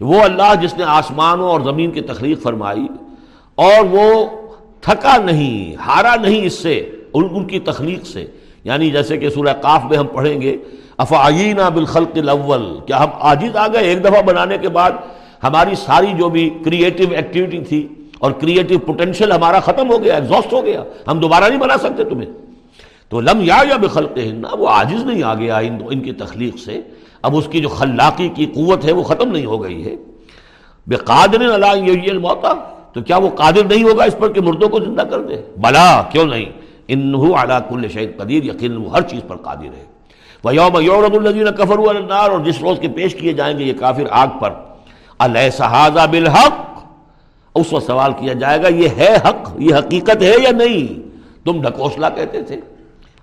[0.00, 2.86] وہ اللہ جس نے آسمانوں اور زمین کی تخلیق فرمائی
[3.54, 4.24] اور وہ
[4.80, 8.26] تھکا نہیں، ہارا نہیں اس سے، ان کی تخلیق سے۔
[8.64, 10.56] یعنی جیسے کہ سورہ قاف میں ہم پڑھیں گے
[10.96, 14.90] افعینہ بالخلق الاول۔ کیا ہم عاجز آ گئے ایک دفعہ بنانے کے بعد؟
[15.42, 20.52] ہماری ساری جو بھی کریٹو ایکٹیویٹی تھی اور کریٹو پوٹینشیل ہمارا ختم ہو گیا ایگزاسٹ
[20.52, 22.47] ہو گیا۔ ہم دوبارہ نہیں بنا سکتے تمہیں۔
[23.08, 24.18] تو لم یا یا بخلق
[24.52, 26.80] وہ عاجز نہیں آ گیا ان ان کی تخلیق سے۔
[27.22, 29.96] اب اس کی جو خلاقی کی قوت ہے وہ ختم نہیں ہو گئی ہے۔
[30.86, 32.52] بے قادر اللہ الموتا
[32.92, 36.02] تو کیا وہ قادر نہیں ہوگا اس پر کہ مردوں کو زندہ کر دے؟ بلا،
[36.02, 36.44] کیوں نہیں؟
[36.88, 39.84] انہو علا کل شہید قدیر یقین وہ ہر چیز پر قادر ہے۔
[40.44, 43.72] وہ یوم یورد الزین کفر النار، اور جس روز کے پیش کیے جائیں گے یہ
[43.80, 44.52] کافر آگ پر۔
[45.18, 46.56] علیہ صحاظہ بالحق؟
[47.54, 50.86] اس وقت سوال کیا جائے گا، یہ ہے حق، یہ حقیقت ہے یا نہیں؟
[51.44, 52.60] تم ڈھکوسلا کہتے تھے۔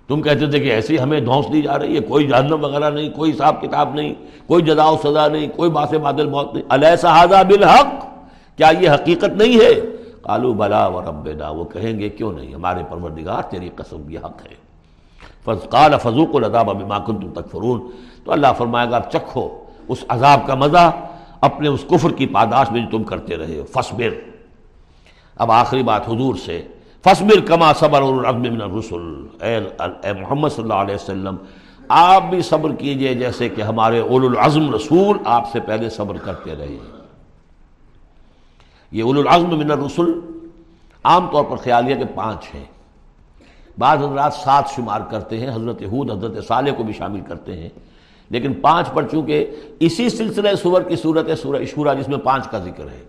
[0.08, 3.10] تم کہتے تھے کہ ایسی ہمیں دھونس دی جا رہی ہے، کوئی جہنم وغیرہ نہیں،
[3.10, 4.14] کوئی حساب کتاب نہیں،
[4.46, 8.06] کوئی جدا و سزا نہیں، کوئی باس بادل موت نہیں۔ علیہ صحاظہ بالحق؟
[8.56, 9.80] کیا یہ حقیقت نہیں ہے؟
[10.22, 14.46] کالو بلا و ربنا وہ کہیں گے، کیوں نہیں؟ ہمارے پروردگار تیری قسم یہ حق
[14.46, 14.66] ہے۔
[15.44, 17.90] فض قال فضوق العذاب بما کنتم تکفرون
[18.24, 19.48] تو اللہ فرمائے گا، اب چکھو
[19.88, 20.90] اس عذاب کا مزہ،
[21.40, 24.10] اپنے اس کفر کی پاداش میں جو تم کرتے رہے فصبر۔
[25.36, 26.62] اب آخری بات حضور سے۔
[27.06, 31.36] فصبر کما صبر من الرسل۔ اے محمد صلی اللہ علیہ وسلم،
[31.88, 36.56] آپ بھی صبر کیجیے جیسے کہ ہمارے اول العظم رسول آپ سے پہلے صبر کرتے
[36.56, 36.76] رہے
[38.92, 40.20] یہ اول العظم من الرسل
[41.04, 42.64] عام طور پر خیالیہ کے پانچ ہیں۔
[43.78, 47.68] بعض حضرات سات شمار کرتے ہیں، حضرت حود حضرت صالح کو بھی شامل کرتے ہیں۔
[48.30, 49.50] لیکن پانچ پر چونکہ
[49.80, 53.04] اسی سلسلہ سور کی صورت ہے، سورہ شورا جس میں پانچ کا ذکر ہے۔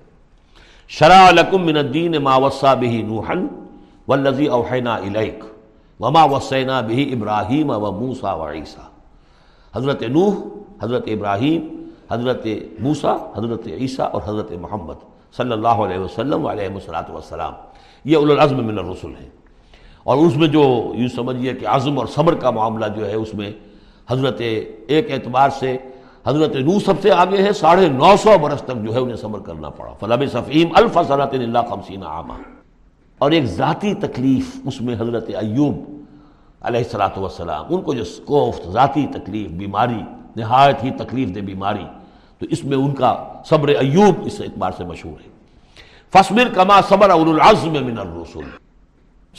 [0.88, 3.66] شرع لکم من الدین ما وصا به نوحا
[4.08, 5.43] والذی اوحینا الیک
[5.99, 8.84] وما وصینا به ابراہیم و موسیٰ و عیسیٰ۔
[9.76, 10.34] حضرت نوح،
[10.84, 11.68] حضرت ابراہیم،
[12.12, 12.47] حضرت
[12.80, 14.99] موسیٰ، حضرت عیسیٰ اور حضرت محمد
[15.38, 17.53] صلی اللہ علیہ وسلم علیہ وسلات وسلام
[18.05, 19.30] یہ العظم من الرسل ہیں۔
[20.03, 23.34] اور اس میں جو یوں سمجھیے کہ عزم اور صبر کا معاملہ جو ہے اس
[23.34, 23.51] میں
[24.10, 24.41] حضرت
[24.88, 25.78] ایک اعتبار سے
[26.26, 29.39] حضرت نو سب سے آگے ہے، ساڑھے نو سو برس تک جو ہے انہیں صبر
[29.39, 32.34] کرنا پڑا۔ فلاب صفیم الفصرت اللہ خمسین عامہ
[33.20, 35.76] اور ایک ذاتی تکلیف اس میں حضرت ایوب
[36.61, 40.01] علیہ السلاۃ والسلام، ان کو جو کوفت ذاتی تکلیف، بیماری،
[40.36, 41.86] نہایت ہی تکلیف دے بیماری،
[42.39, 45.30] تو اس میں ان کا صبر ایوب اس اعتبار سے مشہور ہے۔
[46.13, 48.45] فصبر کما صبر اول العزم من الرسول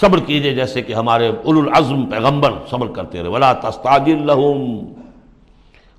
[0.01, 4.93] صبر کیجیے جیسے کہ ہمارے اول العزم پیغمبر صبر کرتے رہے۔ ولا تستعجل لهم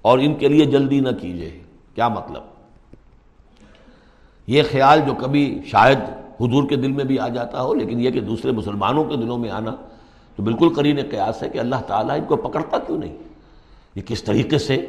[0.01, 1.59] اور ان کے لیے جلدی نہ کیجیے۔
[1.95, 2.41] کیا مطلب؟
[4.47, 5.99] یہ خیال جو کبھی شاید
[6.41, 9.37] حضور کے دل میں بھی آ جاتا ہو، لیکن یہ کہ دوسرے مسلمانوں کے دلوں
[9.37, 9.75] میں آنا
[10.37, 13.15] تو بالکل قرین قیاس ہے کہ اللہ تعالیٰ ان کو پکڑتا کیوں نہیں؟
[13.95, 14.85] یہ کس طریقے سے؟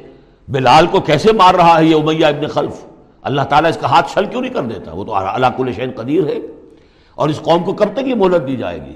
[0.48, 2.84] بلال کو کیسے مار رہا ہے یہ امیہ ابن خلف؟
[3.22, 5.90] اللہ تعالیٰ اس کا ہاتھ چھل کیوں نہیں کر دیتا؟ وہ تو اللہ کل شین
[5.96, 6.38] قدیر ہے
[7.14, 8.94] اور اس قوم کو کب تک یہ مہلت دی جائے گی؟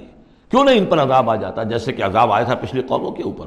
[0.51, 3.23] کیوں نہیں ان پر عذاب آ جاتا؟ جیسے کہ عذاب آیا تھا پچھلی قوموں کے
[3.23, 3.47] اوپر۔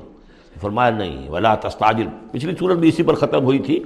[0.61, 3.79] فرمایا نہیں، ولا تستاجل پچھلی صورت بھی اسی پر ختم ہوئی تھی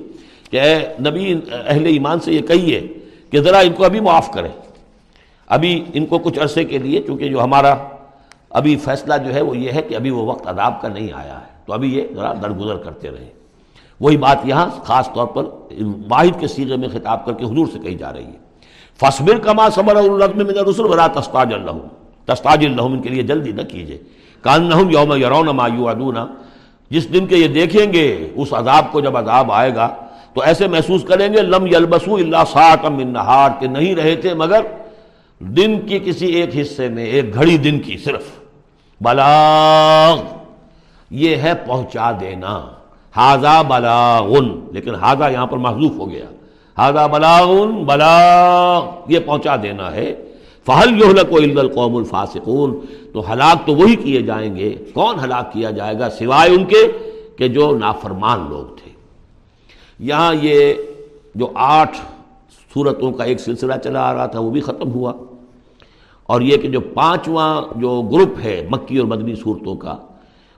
[0.52, 2.88] کہ اے نبی، اہل ایمان سے یہ کہیے
[3.30, 4.50] کہ ذرا ان کو ابھی معاف کریں۔
[5.56, 7.76] ابھی ان کو کچھ عرصے کے لیے چونکہ جو ہمارا
[8.50, 11.40] ابھی فیصلہ جو ہے وہ یہ ہے کہ ابھی وہ وقت عذاب کا نہیں آیا
[11.40, 13.30] ہے۔ تو ابھی یہ ذرا درگزر کرتے رہے۔
[14.00, 15.44] وہی بات یہاں خاص طور پر
[16.10, 18.40] واحد کے سیغے میں خطاب کر کے حضور سے کہی جا رہی ہے۔
[19.00, 21.78] فصبر کما صبر الرزم من رسول ولا تستاج اللہ
[22.26, 23.98] تستاج اللہ ان کے لیے جلدی نہ کیجیے
[24.42, 26.18] کان نہ یوم یرون ما یوعدون۔
[26.90, 29.88] جس دن کے یہ دیکھیں گے اس عذاب کو جب عذاب آئے گا
[30.34, 34.34] تو ایسے محسوس کریں گے لم یلبسو اللہ ساعت من نہار کہ نہیں رہے تھے
[34.34, 34.62] مگر
[35.42, 38.24] دن کی کسی ایک حصے میں، ایک گھڑی دن کی صرف۔
[39.02, 40.22] بلاغ،
[41.12, 42.68] یہ ہے پہنچا دینا۔
[43.18, 46.26] ہاضا بلاغن، لیکن ہاضا یہاں پر محضوف ہو گیا۔
[46.78, 50.16] ہاضا بلاغن، بلاغ، یہ پہنچا دینا ہے۔
[50.66, 52.80] فہل یہلک القوم الفاسقون۔
[53.14, 56.88] تو ہلاک تو وہی کیے جائیں گے۔ کون ہلاک کیا جائے گا؟ سوائے ان کے
[57.38, 58.92] کہ جو نافرمان لوگ تھے۔
[60.00, 60.74] یہاں یہ
[61.36, 61.98] جو آٹھ
[62.74, 65.14] صورتوں کا ایک سلسلہ چلا آ رہا تھا، وہ بھی ختم ہوا۔
[66.32, 69.96] اور یہ کہ جو پانچواں جو گروپ ہے مکی اور مدنی صورتوں کا،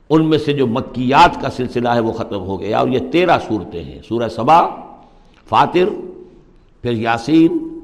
[0.09, 3.37] ان میں سے جو مکیات کا سلسلہ ہے وہ ختم ہو گیا اور یہ تیرہ
[3.47, 4.59] صورتیں ہیں۔ سورہ صبا
[5.49, 5.89] فاتر
[6.81, 7.79] پھر یاسین،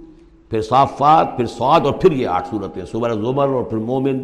[0.49, 4.19] پھر صافات، پھر سعد اور پھر یہ آٹھ صورتیں۔ سورہ زمر اور پھر مومن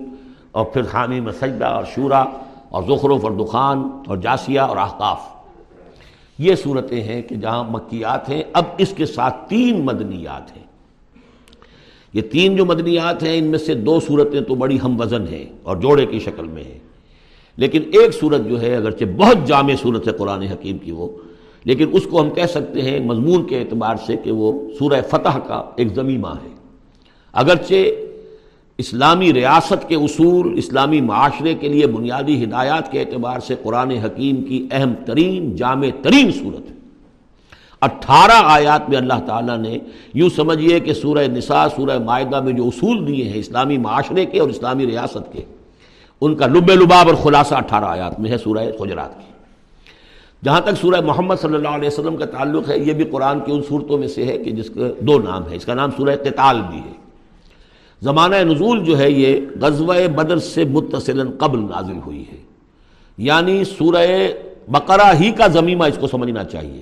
[0.52, 2.24] اور پھر حامی سجدہ اور شورا
[2.70, 5.22] اور زخرف اور دخان اور جاسیہ اور احقاف۔
[6.40, 10.65] یہ صورتیں ہیں کہ جہاں مکیات ہیں، اب اس کے ساتھ تین مدنیات ہیں۔
[12.16, 15.46] یہ تین جو مدنیات ہیں، ان میں سے دو صورتیں تو بڑی ہم وزن ہیں
[15.64, 16.80] اور جوڑے کی شکل میں ہیں۔
[17.58, 21.08] لیکن ایک صورت جو ہے، اگرچہ بہت جامع صورت ہے قرآن حکیم کی وہ،
[21.64, 25.38] لیکن اس کو ہم کہہ سکتے ہیں مضمون کے اعتبار سے کہ وہ سورہ فتح
[25.48, 26.56] کا ایک زمیمہ ہے۔
[27.34, 27.74] اگرچہ
[28.78, 34.44] اسلامی ریاست کے اصول، اسلامی معاشرے کے لیے بنیادی ہدایات کے اعتبار سے قرآن حکیم
[34.44, 36.75] کی اہم ترین، جامع ترین صورت ہے۔
[37.82, 39.78] اٹھارہ آیات میں اللہ تعالیٰ نے
[40.14, 44.40] یوں سمجھیے کہ سورہ نساء، سورہ معاہدہ میں جو اصول دیے ہیں اسلامی معاشرے کے
[44.40, 45.42] اور اسلامی ریاست کے،
[46.22, 49.32] ان کا لب لباب اور خلاصہ اٹھارہ آیات میں ہے سورہ خجرات کی۔
[50.46, 53.52] جہاں تک سورہ محمد صلی اللہ علیہ وسلم کا تعلق ہے، یہ بھی قرآن کی
[53.52, 56.16] ان صورتوں میں سے ہے کہ جس کے دو نام ہے اس کا نام سورہ
[56.16, 56.94] قتال بھی ہے۔
[58.02, 62.38] زمانہ نزول جو ہے، یہ غزوہ بدر سے متصل قبل نازل ہوئی ہے۔
[63.18, 64.08] یعنی سورہ
[64.68, 66.82] بقرہ ہی کا زمینہ اس کو سمجھنا چاہیے۔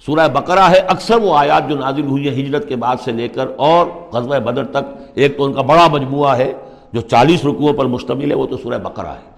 [0.00, 3.28] سورہ بقرہ ہے، اکثر وہ آیات جو نازل ہوئی ہیں ہجرت کے بعد سے لے
[3.28, 6.52] کر اور غزوہ بدر تک، ایک تو ان کا بڑا مجموعہ ہے
[6.92, 9.30] جو چالیس رکوعوں پر مشتمل ہے، وہ تو سورہ بقرہ ہے۔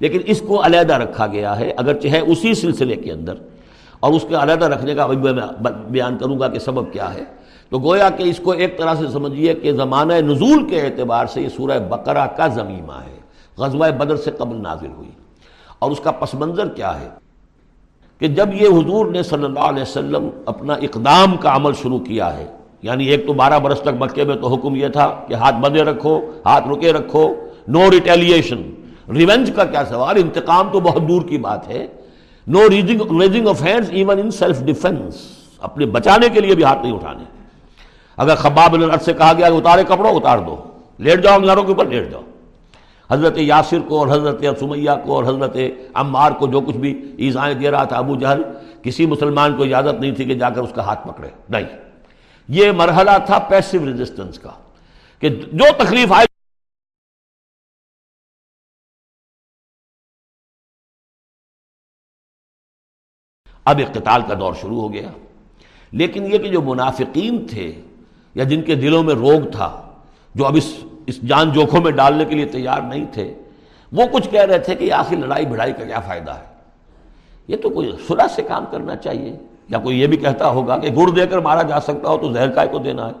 [0.00, 3.34] لیکن اس کو علیحدہ رکھا گیا ہے، اگرچہ ہے اسی سلسلے کے اندر،
[4.00, 5.32] اور اس کے علیحدہ رکھنے کا میں
[5.88, 7.22] بیان کروں گا کہ سبب کیا ہے۔
[7.70, 11.42] تو گویا کہ اس کو ایک طرح سے سمجھیے کہ زمانہ نزول کے اعتبار سے
[11.42, 13.18] یہ سورہ بقرہ کا زمینہ ہے۔
[13.58, 15.10] غزوہ بدر سے قبل نازل ہوئی۔
[15.78, 17.08] اور اس کا پس منظر کیا ہے؟
[18.22, 22.36] کہ جب یہ حضور نے صلی اللہ علیہ وسلم اپنا اقدام کا عمل شروع کیا
[22.36, 22.46] ہے
[22.82, 25.82] یعنی ایک تو بارہ برس تک مکے میں تو حکم یہ تھا کہ ہاتھ بندے
[25.82, 27.34] رکھو، ہاتھ رکے رکھو
[27.68, 28.62] نو ریٹیلیشن
[29.12, 31.86] ریونج کا کیا سوال؟ انتقام تو بہت دور کی بات ہے۔
[32.46, 35.14] No raising raising of hands even in self defence
[35.60, 37.24] اپنے بچانے کے لیے بھی ہاتھ نہیں اٹھانے۔
[38.16, 40.56] اگر خباب الرد سے کہا گیا کہ اتارے کپڑوں، اتار دو۔
[40.98, 42.20] لیٹ جاؤ گاروں کے اوپر لیٹ جاؤ۔
[43.12, 45.56] حضرت یاسر کو اور حضرت سمیہ کو اور حضرت
[45.94, 48.42] عمار کو جو کچھ بھی ایزائیں دے رہا تھا ابو جہل،
[48.82, 51.66] کسی مسلمان کو اجازت نہیں تھی کہ جا کر اس کا ہاتھ پکڑے۔ نہیں۔
[52.48, 54.50] یہ مرحلہ تھا پیسو ریزسٹنس کا،
[55.18, 56.26] کہ جو تکلیف آئے
[63.64, 65.10] اب اقتال کا دور شروع ہو گیا۔
[65.92, 67.80] لیکن یہ کہ جو منافقین تھے
[68.34, 69.68] یا جن کے دلوں میں روگ تھا،
[70.34, 73.34] جو اب اس اس جان جوکھوں میں ڈالنے کے لیے تیار نہیں تھے،
[73.92, 76.52] وہ کچھ کہہ رہے تھے کہ آخر لڑائی بھڑائی کا کیا فائدہ ہے۔
[77.48, 79.36] یہ تو کوئی صلح سے کام کرنا چاہیے،
[79.68, 82.32] یا کوئی یہ بھی کہتا ہوگا کہ گڑ دے کر مارا جا سکتا ہو تو
[82.32, 83.12] زہر کائے کو دینا ہے۔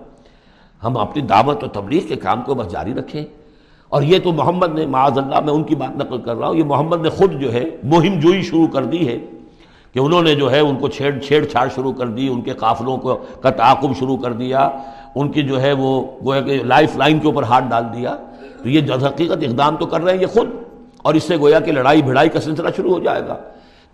[0.84, 3.24] ہم اپنی دعوت و تبلیغ کے کام کو بس جاری رکھیں۔
[3.88, 6.54] اور یہ تو محمد نے، معاذ اللہ میں ان کی بات نقل کر رہا ہوں،
[6.54, 9.18] یہ محمد نے خود جو ہے مہم جوئی شروع کر دی ہے۔
[9.94, 12.52] کہ انہوں نے جو ہے ان کو چھیڑ چھیڑ چھاڑ شروع کر دی، ان کے
[12.54, 14.68] قافلوں کو کا تعاقب شروع کر دیا،
[15.14, 15.90] ان کی جو ہے وہ
[16.24, 18.16] گویا کہ لائف لائن کے اوپر ہاتھ ڈال دیا۔
[18.62, 20.50] تو یہ جد حقیقت اقدام تو کر رہے ہیں یہ خود،
[21.02, 23.36] اور اس سے گویا کہ لڑائی بھڑائی کا سلسلہ شروع ہو جائے گا۔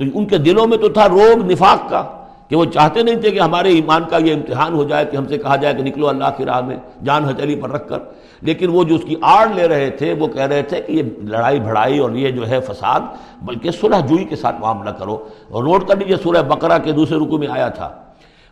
[0.01, 2.03] تو ان کے دلوں میں تو تھا روگ، نفاق کا،
[2.49, 5.27] کہ وہ چاہتے نہیں تھے کہ ہمارے ایمان کا یہ امتحان ہو جائے، کہ ہم
[5.27, 7.99] سے کہا جائے کہ نکلو اللہ کی راہ میں، جان ہتھیلی پر رکھ کر۔
[8.43, 11.03] لیکن وہ جو اس کی آڑ لے رہے تھے، وہ کہہ رہے تھے کہ یہ
[11.23, 13.01] لڑائی بھڑائی اور یہ جو ہے فساد،
[13.43, 17.17] بلکہ صلح جوئی کے ساتھ معاملہ کرو۔ اور نوٹ کر لیجیے سورہ بقرہ کے دوسرے
[17.17, 17.91] رکو میں آیا تھا۔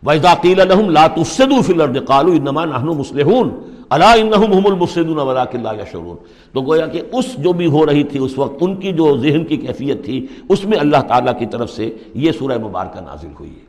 [0.07, 3.51] وَإِذَا قِيلَ لَهُمْ لَا تُفْسِدُوا فِي الْأَرْضِ قَالُوا إِنَّمَا نَحْنُ مُصْلِحُونَ۔
[3.95, 6.17] أَلَا إِنَّهُمْ هُمُ الْمُفْسِدُونَ وَلَكِنْ لَا يَشْعُرُونَ۔
[6.53, 9.45] تو گویا کہ اس جو بھی ہو رہی تھی اس وقت، ان کی جو ذہن
[9.45, 13.51] کی کیفیت تھی، اس میں اللہ تعالیٰ کی طرف سے یہ سورہ مبارکہ نازل ہوئی
[13.51, 13.67] ہے۔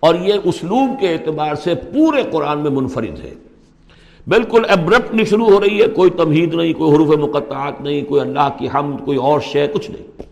[0.00, 3.34] اور یہ اسلوب کے اعتبار سے پورے قرآن میں منفرد ہے۔
[4.28, 8.48] بالکل ابرپٹلی شروع ہو رہی ہے، کوئی تمہید نہیں، کوئی حروف مقطعات نہیں، کوئی اللہ
[8.58, 10.22] کی حمد، کوئی اور شے، کچھ نہیں۔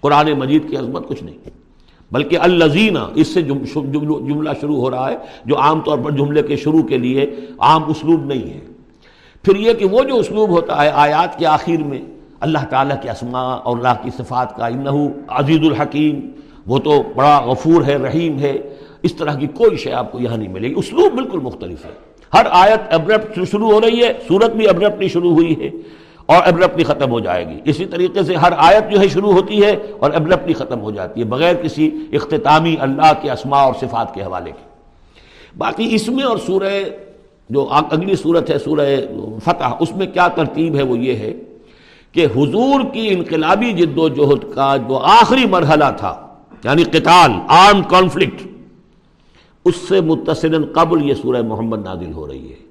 [0.00, 1.50] قرآن مجید کی عظمت کچھ نہیں۔
[2.12, 6.56] بلکہ الزینہ اس سے جملہ شروع ہو رہا ہے، جو عام طور پر جملے کے
[6.56, 8.60] شروع کے لیے عام اسلوب نہیں ہے۔
[9.42, 12.00] پھر یہ کہ وہ جو اسلوب ہوتا ہے آیات کے آخر میں،
[12.40, 16.20] اللہ تعالیٰ کے اسماء اور اللہ کی صفات کا، انہو عزیز الحکیم،
[16.66, 18.58] وہ تو بڑا غفور ہے، رحیم ہے۔
[19.02, 22.05] اس طرح کی کوئی شے آپ کو یہاں نہیں ملے گی۔ اسلوب بالکل مختلف ہے۔
[22.32, 25.70] ہر آیت ابرپٹ شروع ہو رہی ہے، سورت بھی ابرپٹلی شروع ہوئی ہے
[26.26, 29.62] اور ابرپٹلی ختم ہو جائے گی۔ اسی طریقے سے ہر آیت جو ہے شروع ہوتی
[29.64, 34.14] ہے اور ابرپٹلی ختم ہو جاتی ہے، بغیر کسی اختتامی اللہ کے اسماء اور صفات
[34.14, 34.64] کے حوالے کی
[35.58, 36.72] باقی اس میں اور سورہ
[37.50, 38.86] جو اگلی صورت ہے، سورہ
[39.44, 41.32] فتح، اس میں کیا ترتیب ہے وہ یہ ہے
[42.14, 46.14] کہ حضور کی انقلابی جد و جہد کا جو آخری مرحلہ تھا
[46.64, 48.42] یعنی قتال آرم کانفلکٹ
[49.68, 52.64] اس سے متصل قبل یہ سورہ محمد نازل ہو رہی ہے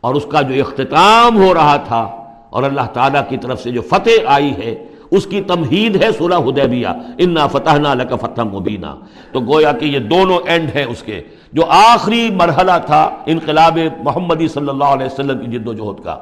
[0.00, 2.02] اور اس کا جو اختتام ہو رہا تھا
[2.50, 4.74] اور اللہ تعالیٰ کی طرف سے جو فتح آئی ہے،
[5.10, 6.88] اس کی تمہید ہے سورہ حدیبیہ،
[7.18, 8.94] انا فتح نہ فتح مبینہ
[9.32, 11.20] تو گویا کہ یہ دونوں اینڈ ہیں اس کے۔
[11.52, 16.16] جو آخری مرحلہ تھا انقلاب محمدی صلی اللہ علیہ وسلم کی جد و جہد کا،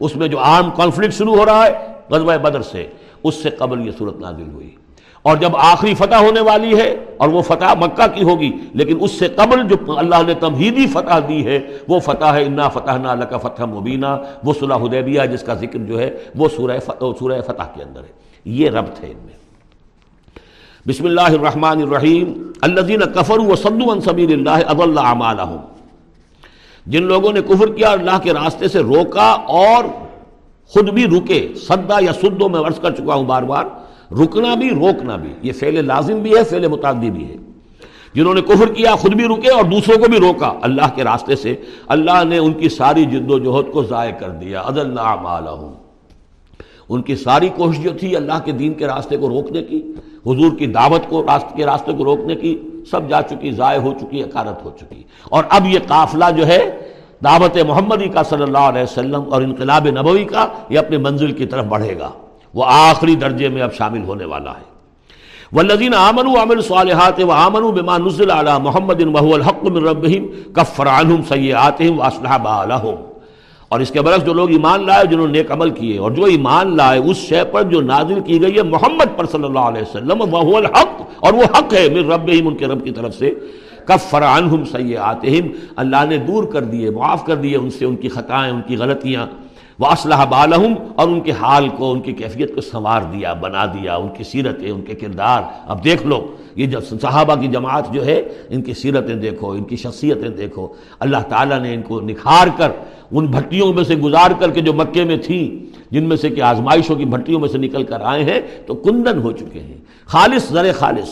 [0.00, 1.72] اس میں جو عام کانفلکٹ شروع ہو رہا ہے
[2.10, 2.86] غزوہ بدر سے،
[3.22, 4.70] اس سے قبل یہ صورت نازل ہوئی۔
[5.26, 9.10] اور جب آخری فتح ہونے والی ہے اور وہ فتح مکہ کی ہوگی، لیکن اس
[9.10, 13.24] سے قبل جو اللہ نے تمہیدی فتح دی ہے، وہ فتح ہے انا فتح نہ
[13.24, 14.06] کا فتح مبینہ
[14.44, 16.78] وہ صلح حدیبیہ جس کا ذکر جو ہے، وہ سورہ
[17.18, 18.12] سورہ فتح کے اندر ہے۔
[18.44, 19.36] یہ ربط ہے ان میں۔
[20.88, 25.60] بسم اللہ الرحمن الرحیم۔ الذین کفروا وصدوا عن سبیل اللہ اضل اعمالهم
[26.86, 29.84] جن لوگوں نے کفر کیا، اللہ کے راستے سے روکا اور
[30.68, 33.64] خود بھی رکے صدا یا سدو میں ورث کر چکا ہوں بار بار۔
[34.12, 37.36] رکنا بھی، روکنا بھی۔ یہ فعل لازم بھی ہے، فعل متعدی بھی ہے۔
[38.14, 41.36] جنہوں نے کفر کیا، خود بھی رکے اور دوسروں کو بھی روکا۔ اللہ کے راستے
[41.36, 41.54] سے
[41.86, 45.72] اللہ نے ان کی ساری جد و جہد کو ضائع کر دیا۔ عدل اعمالهم
[46.88, 49.82] ان کی ساری کوشش جو تھی اللہ کے دین کے راستے کو روکنے کی،
[50.26, 52.58] حضور کی دعوت کو راستے کے راستے کو روکنے کی،
[52.90, 56.78] سب جا چکی، ضائع ہو چکی، اکارت ہو چکی۔ اور اب یہ قافلہ جو ہے،
[57.24, 61.46] دعوت محمدی کا صلی اللہ علیہ وسلم اور انقلاب نبوی کا، یہ اپنے منزل کی
[61.46, 62.10] طرف بڑھے گا۔
[62.56, 64.64] وہ آخری درجے میں اب شامل ہونے والا ہے۔
[65.52, 70.86] والذین آمنوا عمل صالحات و آمنوا بما نزل علی محمد وهو الحق من ربهم کفر
[70.86, 73.04] عنهم سیئاتهم واصلح بالهم۔
[73.68, 76.24] اور اس کے برعکس جو لوگ ایمان لائے جنہوں نے نیک عمل کیے، اور جو
[76.24, 79.82] ایمان لائے، اس شے پر جو نازل کی گئی ہے محمد پر صلی اللہ علیہ
[79.82, 83.34] وسلم وہ الحق، اور وہ حق ہے۔ من رب ان کے رب کی طرف سے۔
[83.86, 88.08] کب فرعنہم سیئاتہم اللہ نے دور کر دیے، معاف کر دیے ان سے ان کی
[88.08, 89.26] خطائیں، ان کی غلطیاں۔
[89.78, 93.66] وہ اسلحہ بالحم اور ان کے حال کو، ان کی کیفیت کو سنوار دیا، بنا
[93.66, 97.92] دیا، ان کی سیرتیں، ان کے کردار۔ اب دیکھ لو، یہ جو صحابہ کی جماعت
[97.92, 100.68] جو ہے، ان کی سیرتیں دیکھو، ان کی شخصیتیں دیکھو۔
[101.00, 102.68] اللہ تعالیٰ نے ان کو نکھار کر،
[103.12, 106.40] ان بھٹیوں میں سے گزار کر کے جو مکے میں تھیں، جن میں سے کہ
[106.40, 110.48] آزمائشوں کی بھٹیوں میں سے نکل کر آئے ہیں، تو کندن ہو چکے ہیں۔ خالص
[110.48, 111.08] زر خالص۔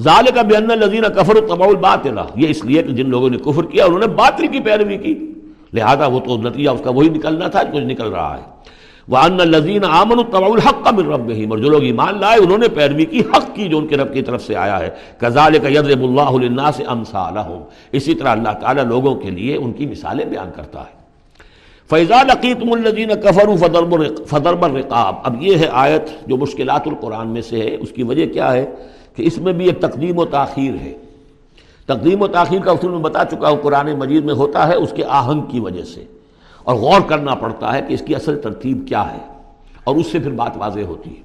[0.00, 3.62] ظال کا بے لذینہ کفر و بات یہ اس لیے کہ جن لوگوں نے کفر
[3.62, 5.32] کیا، انہوں نے باطل کی پیروی کی۔
[5.72, 8.52] لہذا وہ تو نتیجہ اس کا وہی نکلنا تھا، کچھ نکل رہا ہے۔
[9.08, 12.58] وہ ان لذین آمن الطبع الحق کا بن رب اور جو لوگ ایمان لائے، انہوں
[12.58, 15.58] نے پیروی کی، حق کی جو ان کے رب کی طرف سے آیا ہے۔ کزال
[15.58, 17.40] کا یضرب اللہ الناس امثالہ
[17.92, 21.02] اسی طرح اللہ تعالیٰ لوگوں کے لیے ان کی مثالیں بیان کرتا ہے۔
[21.90, 23.94] فیضا لقیتم الدین کفر فضرب
[24.26, 28.26] فضرب الرقاب۔ اب یہ ہے آیت جو مشکلات القرآن میں سے ہے۔ اس کی وجہ
[28.26, 28.66] کیا ہے؟
[29.16, 30.92] کہ اس میں بھی ایک تقدیم و تاخیر ہے۔
[31.86, 34.92] تقدیم و تاخیر کا اصول میں بتا چکا ہوں، قرآن مجید میں ہوتا ہے اس
[34.96, 36.04] کے آہنگ کی وجہ سے۔
[36.64, 39.18] اور غور کرنا پڑتا ہے کہ اس کی اصل ترتیب کیا ہے۔
[39.84, 41.22] اور اس سے پھر بات واضح ہوتی ہے۔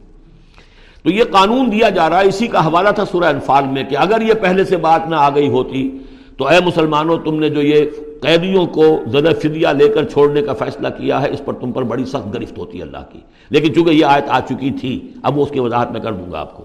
[1.04, 3.98] تو یہ قانون دیا جا رہا ہے، اسی کا حوالہ تھا سورہ انفال میں کہ
[3.98, 5.98] اگر یہ پہلے سے بات نہ آ گئی ہوتی
[6.38, 7.86] تو اے مسلمانوں، تم نے جو یہ
[8.22, 11.84] قیدیوں کو زدہ فدیہ لے کر چھوڑنے کا فیصلہ کیا ہے، اس پر تم پر
[11.84, 15.38] بڑی سخت گرفت ہوتی ہے اللہ کی۔ لیکن چونکہ یہ آیت آ چکی تھی، اب
[15.38, 16.64] وہ اس کی وضاحت میں کر دوں گا آپ کو۔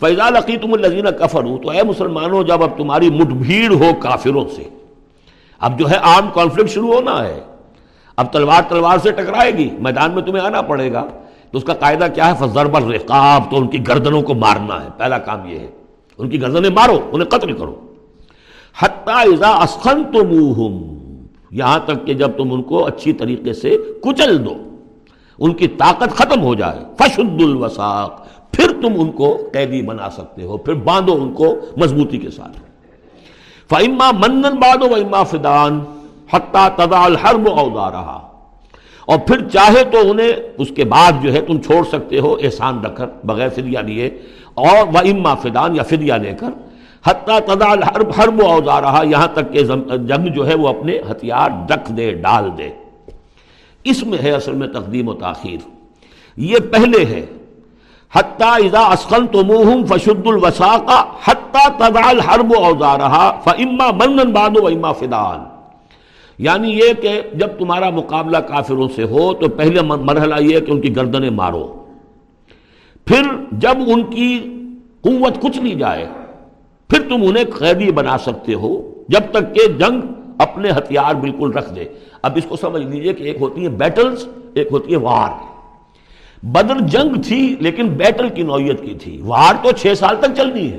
[0.00, 4.44] فیضا لقی تم الزین کفر تو اے مسلمانوں، جب اب تمہاری مٹ بھیڑ ہو کافروں
[4.56, 4.68] سے،
[5.60, 7.38] اب جو ہے عام کانفلکٹ شروع ہونا ہے،
[8.16, 11.04] اب تلوار تلوار سے ٹکرائے گی، میدان میں تمہیں آنا پڑے گا،
[11.50, 14.88] تو اس کا قاعدہ کیا ہے؟ فضرب الرقاب، تو ان کی گردنوں کو مارنا ہے،
[14.96, 15.70] پہلا کام یہ ہے،
[16.18, 17.74] ان کی گردنیں مارو، انہیں قتل کرو۔
[19.06, 20.02] اذا اسخن
[21.50, 24.54] یہاں تک کہ جب تم ان کو اچھی طریقے سے کچل دو،
[25.38, 28.24] ان کی طاقت ختم ہو جائے۔ فشد الوساق
[28.56, 32.60] پھر تم ان کو قیدی بنا سکتے ہو، پھر باندھو ان کو مضبوطی کے ساتھ۔
[33.70, 35.84] فعما منن بادو و اما فدان
[36.32, 38.28] حتیٰ تدا الحرب اودا رہا
[39.06, 42.84] اور پھر چاہے تو انہیں اس کے بعد جو ہے تم چھوڑ سکتے ہو، احسان
[42.84, 44.10] رکھ کر بغیر فدیہ لیے۔
[44.54, 46.48] اور وہ اما فدان یا فدیہ لے کر۔
[47.06, 49.62] حتیٰ تدا الحرب حرب اوزا رہا یہاں تک کہ
[49.96, 52.68] جنگ جو ہے وہ اپنے ہتھیار رکھ دے، ڈال دے۔
[53.84, 55.68] اس میں ہے اصل میں تقدیم و تاخیر۔
[56.36, 57.26] یہ پہلے ہے۔
[58.14, 59.42] حتیٰ اذا اسخن تو
[59.86, 65.44] فشد الوساقہ حتیٰ تدا الحرب اوزا رہا فما منن بادو و اما فدان
[66.38, 70.80] یعنی یہ کہ جب تمہارا مقابلہ کافروں سے ہو تو پہلے مرحلہ یہ کہ ان
[70.80, 71.66] کی گردنیں مارو۔
[73.06, 74.38] پھر جب ان کی
[75.00, 76.06] قوت کچھ نہیں جائے،
[76.88, 80.00] پھر تم انہیں قیدی بنا سکتے ہو، جب تک کہ جنگ
[80.38, 81.84] اپنے ہتھیار بالکل رکھ دے۔
[82.22, 85.30] اب اس کو سمجھ لیجیے کہ ایک ہوتی ہے بیٹلز ایک ہوتی ہے وار
[86.52, 90.72] بدر جنگ تھی لیکن بیٹل کی نوعیت کی تھی۔ وار تو چھ سال تک چلنی
[90.72, 90.78] ہے۔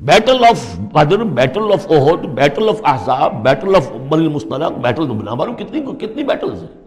[0.00, 5.34] Battle of Badr battle of Uhud battle of Ahzab battle of بل مستلق بیٹل نبنا
[5.34, 6.82] معلوم کتنی کتنی بیٹلز ہیں۔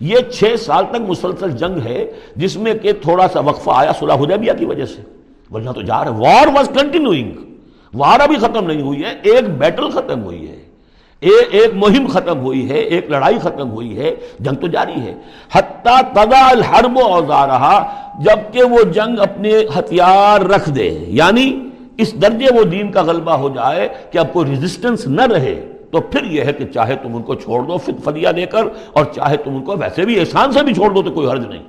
[0.00, 4.14] یہ چھ سال تک مسلسل جنگ ہے جس میں کہ تھوڑا سا وقفہ آیا صلح
[4.14, 5.02] حدیبیہ کی وجہ سے۔
[5.50, 7.32] ورنہ تو جا رہے وار واز کنٹینیوئنگ
[7.94, 10.65] وار ابھی ختم نہیں ہوئی ہے۔ ایک بیٹل ختم ہوئی ہے۔
[11.20, 15.14] ایک مہم ختم ہوئی ہے، ایک لڑائی ختم ہوئی ہے، جنگ تو جاری ہے۔
[15.52, 22.62] حتیٰ تدا الحرب اوزارہا، جبکہ وہ جنگ اپنے ہتھیار رکھ دے۔ یعنی اس درجے وہ
[22.62, 26.52] دین کا غلبہ ہو جائے کہ اب کوئی ریزسٹنس نہ رہے، تو پھر یہ ہے
[26.52, 28.62] کہ چاہے تم ان کو چھوڑ دو فدیہ دے کر،
[28.92, 31.46] اور چاہے تم ان کو ویسے بھی احسان سے بھی چھوڑ دو تو کوئی حرج
[31.46, 31.62] نہیں۔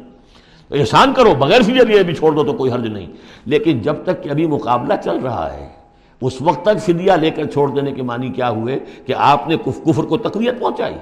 [0.72, 3.08] احسان کرو، بغیر فدیہ دیے بھی چھوڑ دو تو کوئی حرج نہیں۔
[3.46, 5.77] لیکن جب تک کہ ابھی مقابلہ چل رہا ہے
[6.22, 9.58] اس وقت تک فدیہ لے کر چھوڑ دینے کے معنی کیا ہوئے کہ آپ نے
[9.66, 10.96] کفر کو تقویت پہنچائی۔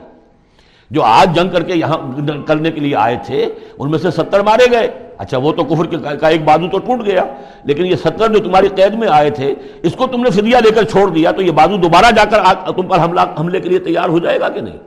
[0.92, 1.98] جو آج جنگ کر کے یہاں
[2.46, 3.50] کرنے کے لیے آئے تھے،
[3.80, 4.88] ان میں سے ستر مارے گئے۔
[5.18, 7.24] اچھا وہ تو کفر کا ایک بازو تو ٹوٹ گیا،
[7.64, 10.72] لیکن یہ ستر جو تمہاری قید میں آئے تھے، اس کو تم نے فدیہ لے
[10.72, 12.38] کر چھوڑ دیا، تو یہ بازو دوبارہ جا کر
[12.72, 14.78] تم پر حملہ حملے کے لیے تیار ہو جائے گا کہ نہیں؟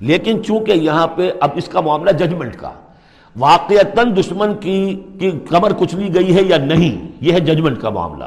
[0.00, 2.70] لیکن چونکہ یہاں پہ اب اس کا معاملہ ججمنٹ کا،
[3.38, 5.00] واقعتاً دشمن کی
[5.48, 8.24] کمر کچلی گئی ہے یا نہیں، یہ ہے ججمنٹ کا معاملہ۔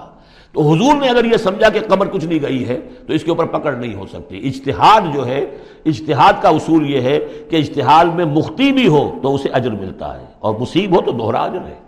[0.56, 3.30] تو حضور نے اگر یہ سمجھا کہ قبر کچھ نہیں گئی ہے، تو اس کے
[3.30, 5.46] اوپر پکڑ نہیں ہو سکتی۔ اجتہاد جو ہے،
[5.86, 10.22] اجتہاد کا اصول یہ ہے کہ اجتہاد میں مختی بھی ہو تو اسے اجر ملتا
[10.22, 11.85] ہے اور مصیب ہو تو دوہرا اجر ہے۔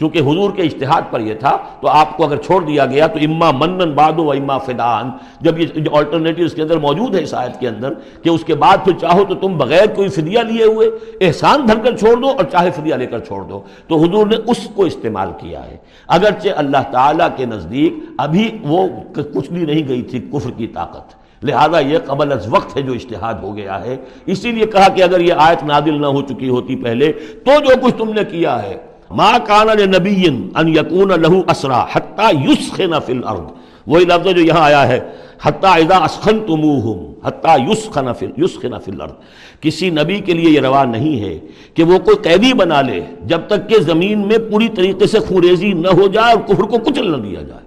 [0.00, 3.18] چونکہ حضور کے اشتہاد پر یہ تھا، تو آپ کو اگر چھوڑ دیا گیا تو
[3.18, 7.34] اما منن بادو و اما فدان۔ جب یہ آلٹرنیٹو اس کے اندر موجود ہے اس
[7.34, 7.92] آیت کے اندر
[8.22, 10.88] کہ اس کے بعد پھر چاہو تو تم بغیر کوئی فدیہ لیے ہوئے
[11.20, 14.36] احسان دھر کر چھوڑ دو اور چاہے فدیہ لے کر چھوڑ دو۔ تو حضور نے
[14.46, 15.76] اس کو استعمال کیا ہے۔
[16.08, 18.88] اگرچہ اللہ تعالیٰ کے نزدیک ابھی وہ
[19.34, 22.92] کچھ بھی نہیں گئی تھی کفر کی طاقت۔ لہذا یہ قبل از وقت ہے جو
[22.92, 23.96] اشتہاد ہو گیا ہے۔
[24.26, 27.12] اسی لیے کہا کہ اگر یہ آیت نادل نہ ہو چکی ہوتی پہلے،
[27.44, 32.26] تو جو کچھ تم نے کیا ہے ما کان نبی ان یکون لہو اسرا حتی
[32.46, 33.50] یسخن فی الارض
[33.86, 35.00] وہی لفظ جو یہاں آیا ہے.
[35.42, 39.12] حتی اذا اسخنتموہم حتی یسخن فی یسخن فی الارض
[39.60, 41.38] کسی نبی کے لیے یہ روا نہیں ہے
[41.74, 43.00] کہ وہ کوئی قیدی بنا لے
[43.30, 46.78] جب تک کہ زمین میں پوری طریقے سے خوریزی نہ ہو جائے اور کفر کو
[46.84, 47.64] کچل نہ دیا جائے.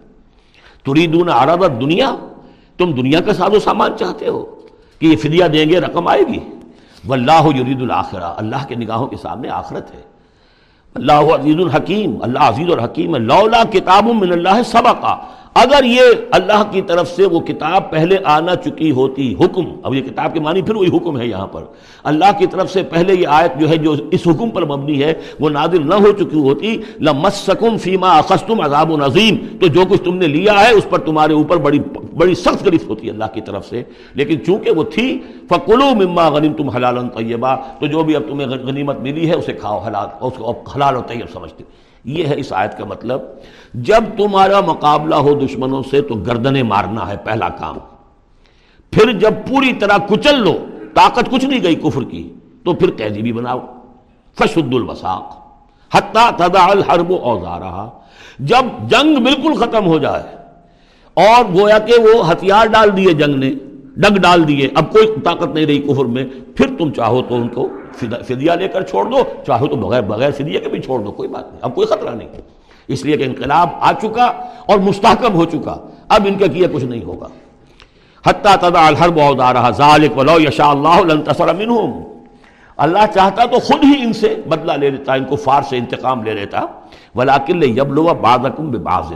[0.86, 2.16] تریدون عرض دنیا؟
[2.80, 4.44] تم دنیا کا ساز و سامان چاہتے ہو
[5.02, 6.40] کہ یہ فدیہ دیں گے، رقم آئے گی.
[7.06, 10.02] واللہ یرید الاخرہ اللہ کے نگاہوں کے سامنے آخرت ہے.
[10.96, 15.16] اللہ عزیز الحکیم اللہ عزیز الحکیم لولا کتاب من اللہ سبقہ
[15.54, 16.02] اگر یہ
[16.32, 20.40] اللہ کی طرف سے وہ کتاب پہلے آنا چکی ہوتی، حکم، اب یہ کتاب کے
[20.40, 21.64] معنی پھر وہی حکم ہے یہاں پر۔
[22.04, 25.14] اللہ کی طرف سے پہلے یہ آیت جو ہے، جو اس حکم پر مبنی ہے،
[25.40, 30.02] وہ نادل نہ ہو چکی ہوتی۔ لمسکم فیما اخستم عذاب و نظیم۔ تو جو کچھ
[30.02, 31.80] تم نے لیا ہے، اس پر تمہارے اوپر بڑی
[32.18, 33.84] بڑی سخت گرفت ہوتی ہے اللہ کی طرف سے۔
[34.14, 38.48] لیکن چونکہ وہ تھی فکلو مما غنیم تم حلال طیبہ تو جو بھی اب تمہیں
[38.48, 41.64] غنیمت ملی ہے، اسے کھاؤ، حلال، اس کو حلال و طیب سمجھتے۔
[42.06, 43.22] یہ ہے اس آیت کا مطلب
[43.88, 47.78] جب تمہارا مقابلہ ہو دشمنوں سے تو گردنے مارنا ہے پہلا کام۔
[48.94, 50.54] پھر جب پوری طرح کچل لو،
[50.94, 52.24] طاقت کچھ نہیں گئی کفر کی،
[52.64, 53.60] تو پھر قیدی بھی بناؤ۔
[54.38, 55.42] فشد الوساق
[55.92, 57.90] حتیٰ تدا الحرب اوزارہ
[58.42, 60.24] جب جنگ بالکل ختم ہو جائے،
[61.18, 63.54] اور گویا کہ وہ ہتھیار ڈال دیے جنگ نے،
[63.98, 66.26] ڈگ ڈال دیے، اب کوئی طاقت نہیں رہی کفر میں،
[66.56, 67.68] پھر تم چاہو تو ان کو
[68.00, 69.18] فدیہ لے کر چھوڑ دو
[69.48, 72.16] چاہو تو بغیر بغیر فدیہ کے بھی چھوڑ دو، کوئی بات نہیں اب کوئی خطرہ
[72.16, 72.30] نہیں۔
[72.88, 74.24] اس لیے کہ انقلاب آ چکا
[74.66, 75.78] اور مستحکم ہو چکا،
[76.10, 77.28] اب ان کا کیا کچھ نہیں ہوگا۔
[78.28, 81.92] حتیٰ تدا الحرب رہا ذالک ولو یشاء اللہ لنتصر منہم
[82.78, 86.24] اللہ چاہتا تو خود ہی ان سے بدلہ لے لیتا، ان کو فار سے انتقام
[86.24, 86.62] لے لیتا۔
[87.16, 89.14] ولاکل یبلو بعضکم ببعض۔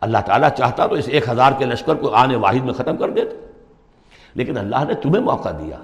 [0.00, 3.10] اللہ تعالیٰ چاہتا تو اس ایک ہزار کے لشکر کو آنے واحد میں ختم کر
[3.10, 3.46] دیتا۔
[4.34, 5.76] لیکن اللہ نے تمہیں موقع دیا،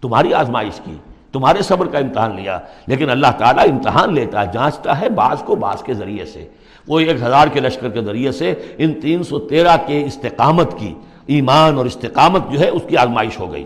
[0.00, 0.96] تمہاری آزمائش کی۔
[1.36, 5.56] تمہارے صبر کا امتحان لیا۔ لیکن اللہ تعالیٰ امتحان لیتا ہے جانچتا ہے بعض کو
[5.56, 6.48] بعض کے ذریعے سے۔
[6.88, 10.94] وہ ایک ہزار کے لشکر کے ذریعے سے ان تین سو تیرہ کے استقامت کی،
[11.26, 13.64] ایمان اور استقامت جو ہے، اس کی آزمائش ہو گئی۔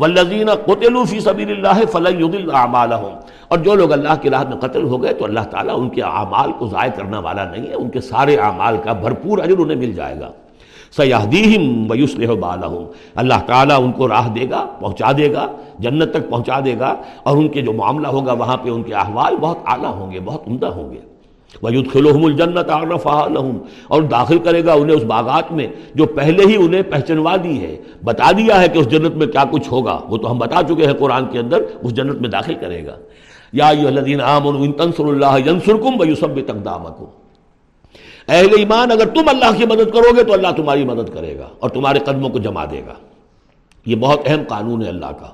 [0.00, 4.82] ولزین قطل فی سبیل اللہ فلن اعمالہم اور جو لوگ اللہ کی راہ میں قتل
[4.82, 7.90] ہو گئے، تو اللہ تعالیٰ ان کے اعمال کو ضائع کرنے والا نہیں ہے۔ ان
[7.90, 10.30] کے سارے اعمال کا بھرپور اجر انہیں مل جائے گا۔
[10.96, 12.84] سیاحدیم ویوسلح بالحم
[13.14, 15.46] اللہ تعالیٰ ان کو راہ دے گا، پہنچا دے گا،
[15.78, 18.94] جنت تک پہنچا دے گا، اور ان کے جو معاملہ ہوگا، وہاں پہ ان کے
[18.94, 21.18] احوال بہت اعلیٰ ہوں گے، بہت عمدہ ہوں گے۔
[21.62, 23.58] ویود خلوحم الجنت عرفہم
[23.88, 27.76] اور داخل کرے گا انہیں اس باغات میں جو پہلے ہی انہیں پہچنوا دی ہے۔
[28.04, 30.86] بتا دیا ہے کہ اس جنت میں کیا کچھ ہوگا۔ وہ تو ہم بتا چکے
[30.86, 32.96] ہیں قرآن کے اندر، اس جنت میں داخل کرے گا۔
[33.52, 37.04] یا الذین آمنوا ان تنصروا اللہ ینصرکم ویثبت اقدامکم۔
[38.28, 41.48] اہل ایمان اگر تم اللہ کی مدد کرو گے تو اللہ تمہاری مدد کرے گا
[41.58, 42.94] اور تمہارے قدموں کو جما دے گا۔
[43.86, 45.26] یہ بہت اہم قانون ہے اللہ کا۔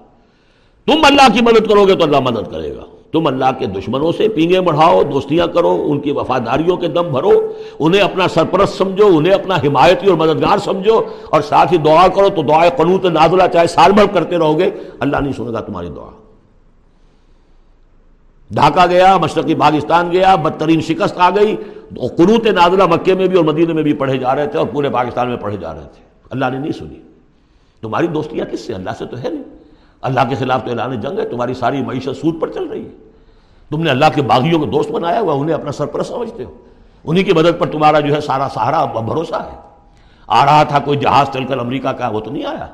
[0.87, 4.13] تم اللہ کی مدد کرو گے تو اللہ مدد کرے گا۔ تم اللہ کے دشمنوں
[4.13, 9.19] سے پینگے بڑھاؤ دوستیاں کرو، ان کی وفاداریوں کے دم بھرو، انہیں اپنا سرپرست سمجھو،
[9.19, 13.43] انہیں اپنا حمایتی اور مددگار سمجھو اور ساتھ ہی دعا کرو تو دعائے قنوت، نازلہ
[13.53, 14.71] چاہے سال بھر کرتے رہو گے۔
[15.01, 16.11] اللہ نہیں سنے گا تمہاری دعا۔
[18.51, 21.57] ڈھاکہ گیا، مشرقی پاکستان گیا، بدترین شکست آ گئی۔
[22.01, 24.91] قنوت نازلہ مکے میں بھی اور مدینہ میں بھی پڑھے جا رہے تھے اور پورے
[24.91, 27.01] پاکستان میں پڑھے جا رہے تھے۔ اللہ نے نہیں سنی۔
[27.81, 29.43] تمہاری دوستیاں کس سے؟ اللہ سے تو ہے نہیں۔
[30.03, 32.91] اللہ کے خلاف تو اعلان جنگ ہے، تمہاری ساری معیشت سود پر چل رہی ہے۔
[33.71, 36.55] تم نے اللہ کے باغیوں کو دوست بنایا ہوا انہیں اپنا سرپرست سمجھتے ہو۔
[37.05, 39.59] انہی کی مدد پر تمہارا جو ہے سارا سہارا بھروسہ ہے۔
[40.27, 42.67] آ رہا تھا کوئی جہاز چل کر امریکہ کا، وہ تو نہیں آیا۔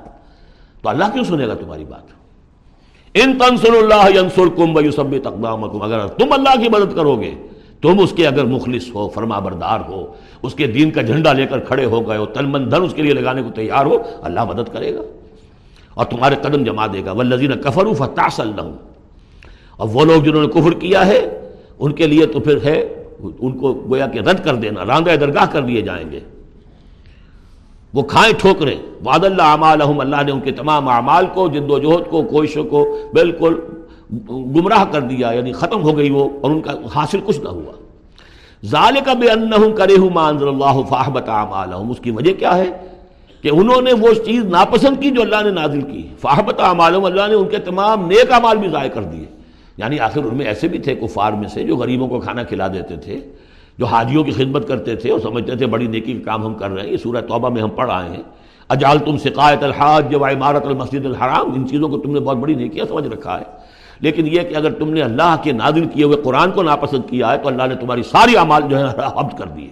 [0.82, 2.20] تو اللہ کیوں سنے گا تمہاری بات؟
[3.14, 7.34] ان تنسر اللہ ینسر کم سب اگر تم اللہ کی مدد کرو گے
[7.82, 10.12] تم اس کے اگر مخلص ہو، فرما بردار ہو،
[10.42, 12.94] اس کے دین کا جھنڈا لے کر کھڑے ہو گئے ہو، تن من دھن اس
[12.94, 15.00] کے لیے لگانے کو تیار ہو، اللہ مدد کرے گا۔
[15.94, 18.70] اور تمہارے قدم جما دے گا۔ ولزین کفر فتاس اللہ
[19.76, 23.58] اور وہ لوگ جنہوں نے کفر کیا ہے، ان کے لیے تو پھر ہے، ان
[23.58, 26.20] کو گویا کہ رد کر دینا راندہ درگاہ کر دیے جائیں گے۔
[27.94, 31.78] وہ کھائیں ٹھوکریں۔ وعد اللہ اعمال اللہ نے ان کے تمام اعمال کو، جد و
[31.78, 33.60] جہد کو، کوششوں کو، بالکل
[34.30, 37.72] گمراہ کر دیا یعنی ختم ہو گئی وہ، اور ان کا حاصل کچھ نہ ہوا۔
[38.66, 42.70] ظال کا بے ان کرے مان اللہ فاحبت اعمالہم۔ اس کی وجہ کیا ہے؟
[43.42, 47.28] کہ انہوں نے وہ چیز ناپسند کی جو اللہ نے نازل کی۔ فاحبت اعمالہم، اللہ
[47.28, 49.26] نے ان کے تمام نیک اعمال بھی ضائع کر دیے۔
[49.76, 52.68] یعنی آخر ان میں ایسے بھی تھے کفار میں سے جو غریبوں کو کھانا کھلا
[52.68, 53.20] دیتے تھے،
[53.78, 56.70] جو حاجیوں کی خدمت کرتے تھے، اور سمجھتے تھے بڑی نیکی کا کام ہم کر
[56.70, 58.22] رہے ہیں، یہ سورہ توبہ میں ہم پڑھ آئے ہیں۔
[58.68, 62.54] اجال تم سقایت الحاج جب عمارت المسجد الحرام۔ ان چیزوں کو تم نے بہت بڑی
[62.54, 66.16] نیکیاں سمجھ رکھا ہے۔ لیکن یہ کہ اگر تم نے اللہ کے نادل کیے ہوئے
[66.16, 68.84] قرآن کو ناپسند کیا ہے تو اللہ نے تمہاری ساری اعمال جو ہے
[69.16, 69.68] حبد کر دیے۔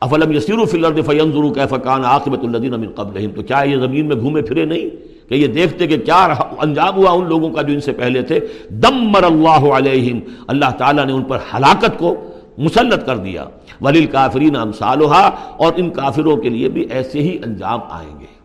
[0.00, 4.06] افلم یسیر فی الارض فینظروا کیف کان عاقبۃ الذین من قبلہم۔ تو کیا یہ زمین
[4.06, 4.90] میں گھومے پھرے نہیں؟
[5.28, 8.40] کہ یہ دیکھتے کہ کیا انجام ہوا ان لوگوں کا جو ان سے پہلے تھے۔
[8.70, 12.14] دمر اللہ علیہم۔ اللہ تعالیٰ نے ان پر ہلاکت کو
[12.58, 13.44] مسلط کر دیا۔
[13.80, 18.37] ولیل کافرین امثالها اور ان کافروں کے لیے بھی ایسے ہی انجام آئیں گے۔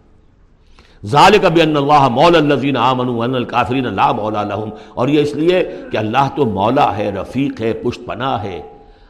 [1.04, 5.64] ذالک بان اللہ مولا الذین آمنوا وان الکافرین لا مولا لهم اور یہ اس لیے
[5.92, 8.62] کہ اللہ تو مولا ہے، رفیق ہے، پشت پناہ ہے،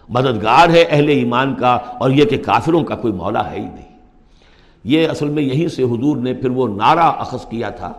[0.09, 3.91] مددگار ہے اہل ایمان کا اور یہ کہ کافروں کا کوئی مولا ہے ہی نہیں۔
[4.85, 7.91] یہ اصل میں یہیں سے حضور نے پھر وہ نعرہ اخذ کیا تھا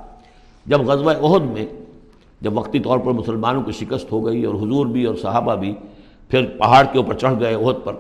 [0.67, 1.67] جب غزوہ عہد میں
[2.41, 5.73] جب وقتی طور پر مسلمانوں کی شکست ہو گئی اور حضور بھی اور صحابہ بھی
[6.31, 7.95] پھر پہاڑ کے اوپر چڑھ گئے عہد پر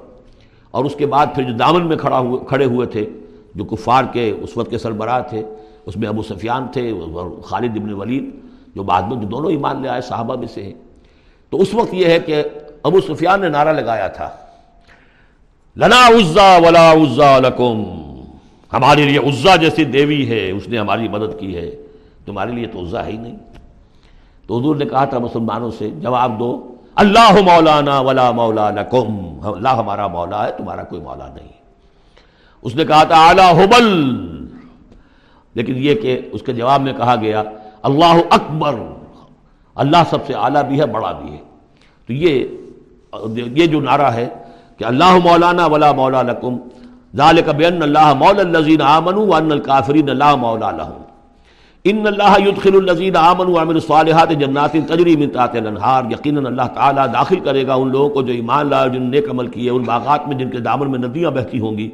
[0.70, 3.04] اور اس کے بعد پھر جو دامن میں کھڑا ہوئے، کھڑے ہوئے تھے،
[3.54, 5.42] جو کفار کے، اس وقت کے سربراہ تھے
[5.86, 8.24] اس میں ابو سفیان تھے، اور خالد ابن ولید،
[8.74, 10.72] جو بعد میں جو دونوں ایمان لے آئے، صحابہ میں سے ہیں۔
[11.52, 12.42] تو اس وقت یہ ہے کہ
[12.82, 14.28] ابو سفیان نے نعرہ لگایا تھا،
[15.76, 17.82] لنا عزا ولا عزا لکم،
[18.72, 21.70] ہمارے لیے عزا جیسی دیوی ہے، اس نے ہماری مدد کی ہے،
[22.26, 23.36] تمہارے لیے تو عزا ہے ہی نہیں۔
[24.46, 26.50] تو حضور نے کہا تھا مسلمانوں سے، جواب دو،
[27.02, 31.52] اللہ مولانا ولا مولا لکم، اللہ ہمارا مولا ہے، تمہارا کوئی مولا نہیں۔
[32.62, 33.88] اس نے کہا تھا، اعلیٰ حبل
[35.54, 37.42] لیکن یہ کہ اس کے جواب میں کہا گیا،
[37.82, 38.74] اللہ اکبر،
[39.74, 41.38] اللہ سب سے اعلیٰ بھی ہے، بڑا بھی ہے۔
[42.06, 42.44] تو یہ
[43.34, 44.28] یہ جو نعرہ ہے
[44.78, 46.56] کہ اللہ مولانا ولا مولا لکم،
[47.16, 51.02] ذالک بین اللہ مولا الذین آمنوا وان الکافرین لا مولا لہم۔
[51.90, 56.04] ان اللہ یدخل الذین آمنوا وعملوا الصالحات جنات تجری من تحتها الانہار.
[56.10, 59.28] یقینا اللہ تعالی داخل کرے گا ان لوگوں کو جو ایمان لائے جن نے نیک
[59.30, 61.88] عمل کیے، ان باغات میں جن کے دامن میں ندیاں بہتی ہوں گی.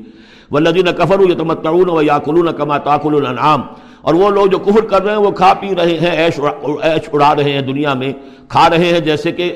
[0.52, 3.62] والذین کفروا یتمتعون ویاکلون کما تاکل الانعام.
[4.02, 7.08] اور وہ لوگ جو کفر کر رہے ہیں، وہ کھا پی رہے ہیں عیش عیش
[7.12, 8.12] اڑا رہے ہیں دنیا میں،
[8.48, 9.52] کھا رہے ہیں جیسے کہ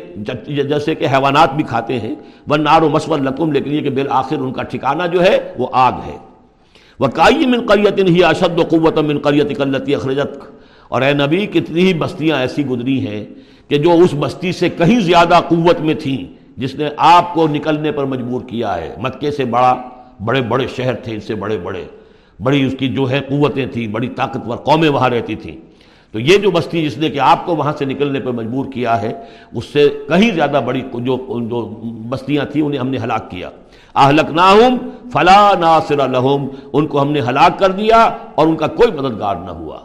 [0.68, 2.14] جیسے کہ حیوانات بھی کھاتے ہیں.
[2.51, 5.68] ون نار و مسور لکم لیکن یہ کہ بالآخر ان کا ٹھکانہ جو ہے، وہ
[5.89, 6.18] آگ ہے.
[6.99, 10.38] وہ کائی من قریت ہی اشد و قوت من قریت کلتی اخرجت
[10.88, 13.24] اور اے نبی، کتنی ہی بستیاں ایسی گزری ہیں
[13.68, 16.24] کہ جو اس بستی سے کہیں زیادہ قوت میں تھیں،
[16.57, 19.82] جس نے آپ کو نکلنے پر مجبور کیا ہے۔ مکے سے بڑا،
[20.24, 21.84] بڑے بڑے شہر تھے اس سے بڑے بڑے۔
[22.42, 25.57] بڑی اس کی جو ہے قوتیں تھیں، بڑی طاقتور قومیں وہاں رہتی تھیں۔
[26.12, 29.03] تو یہ جو بستی جس نے کہ آپ کو وہاں سے نکلنے پر مجبور کیا
[29.03, 29.12] ہے،
[29.53, 31.66] اس سے کہیں زیادہ بڑی جو جو
[32.09, 33.51] بستیاں تھیں، انہیں ہم نے ہلاک کیا۔
[33.95, 34.76] اہلک ناہم
[35.12, 37.99] فلا ناصر لہم، ان کو ہم نے ہلاک کر دیا
[38.34, 39.78] اور ان کا کوئی مددگار نہ ہوا۔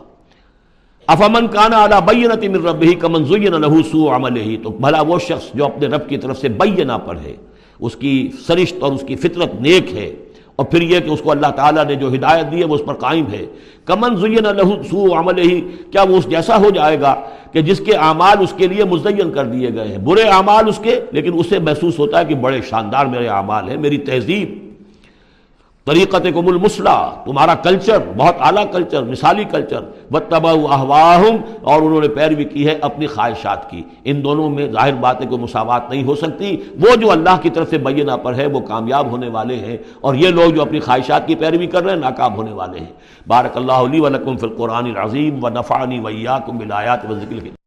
[1.07, 5.01] افامن کانا اعلیٰ بینت من رب ہی کمن زین لہو سو عمل ہی تو بھلا
[5.01, 7.35] وہ شخص جو اپنے رب کی طرف سے بینہ پر ہے،
[7.79, 8.15] اس کی
[8.47, 10.09] سرشت اور اس کی فطرت نیک ہے۔
[10.59, 12.81] اور پھر یہ کہ اس کو اللہ تعالیٰ نے جو ہدایت دی ہے وہ اس
[12.85, 13.45] پر قائم ہے۔
[13.85, 17.15] کمن زین لہو سو عمل ہی کیا وہ اس جیسا ہو جائے گا
[17.51, 20.79] کہ جس کے اعمال اس کے لیے مزین کر دیے گئے ہیں؟ برے اعمال اس
[20.83, 24.68] کے، لیکن اسے محسوس ہوتا ہے کہ بڑے شاندار میرے اعمال ہیں، میری تہذیب۔
[25.85, 29.79] طریقت کم المسلح، تمہارا کلچر بہت اعلیٰ کلچر مثالی کلچر
[30.11, 30.51] و تبا
[31.61, 35.41] اور انہوں نے پیروی کی ہے اپنی خواہشات کی۔ ان دونوں میں ظاہر باتیں کوئی
[35.41, 39.11] مساوات نہیں ہو سکتی۔ وہ جو اللہ کی طرف سے بینہ پر ہے، وہ کامیاب
[39.11, 42.35] ہونے والے ہیں۔ اور یہ لوگ جو اپنی خواہشات کی پیروی کر رہے ہیں، ناکام
[42.35, 42.93] ہونے والے ہیں۔
[43.27, 47.58] بارک اللہ علی ولکم فی القرآن العظیم و نفعنی ویاکم بالآیات و ذکر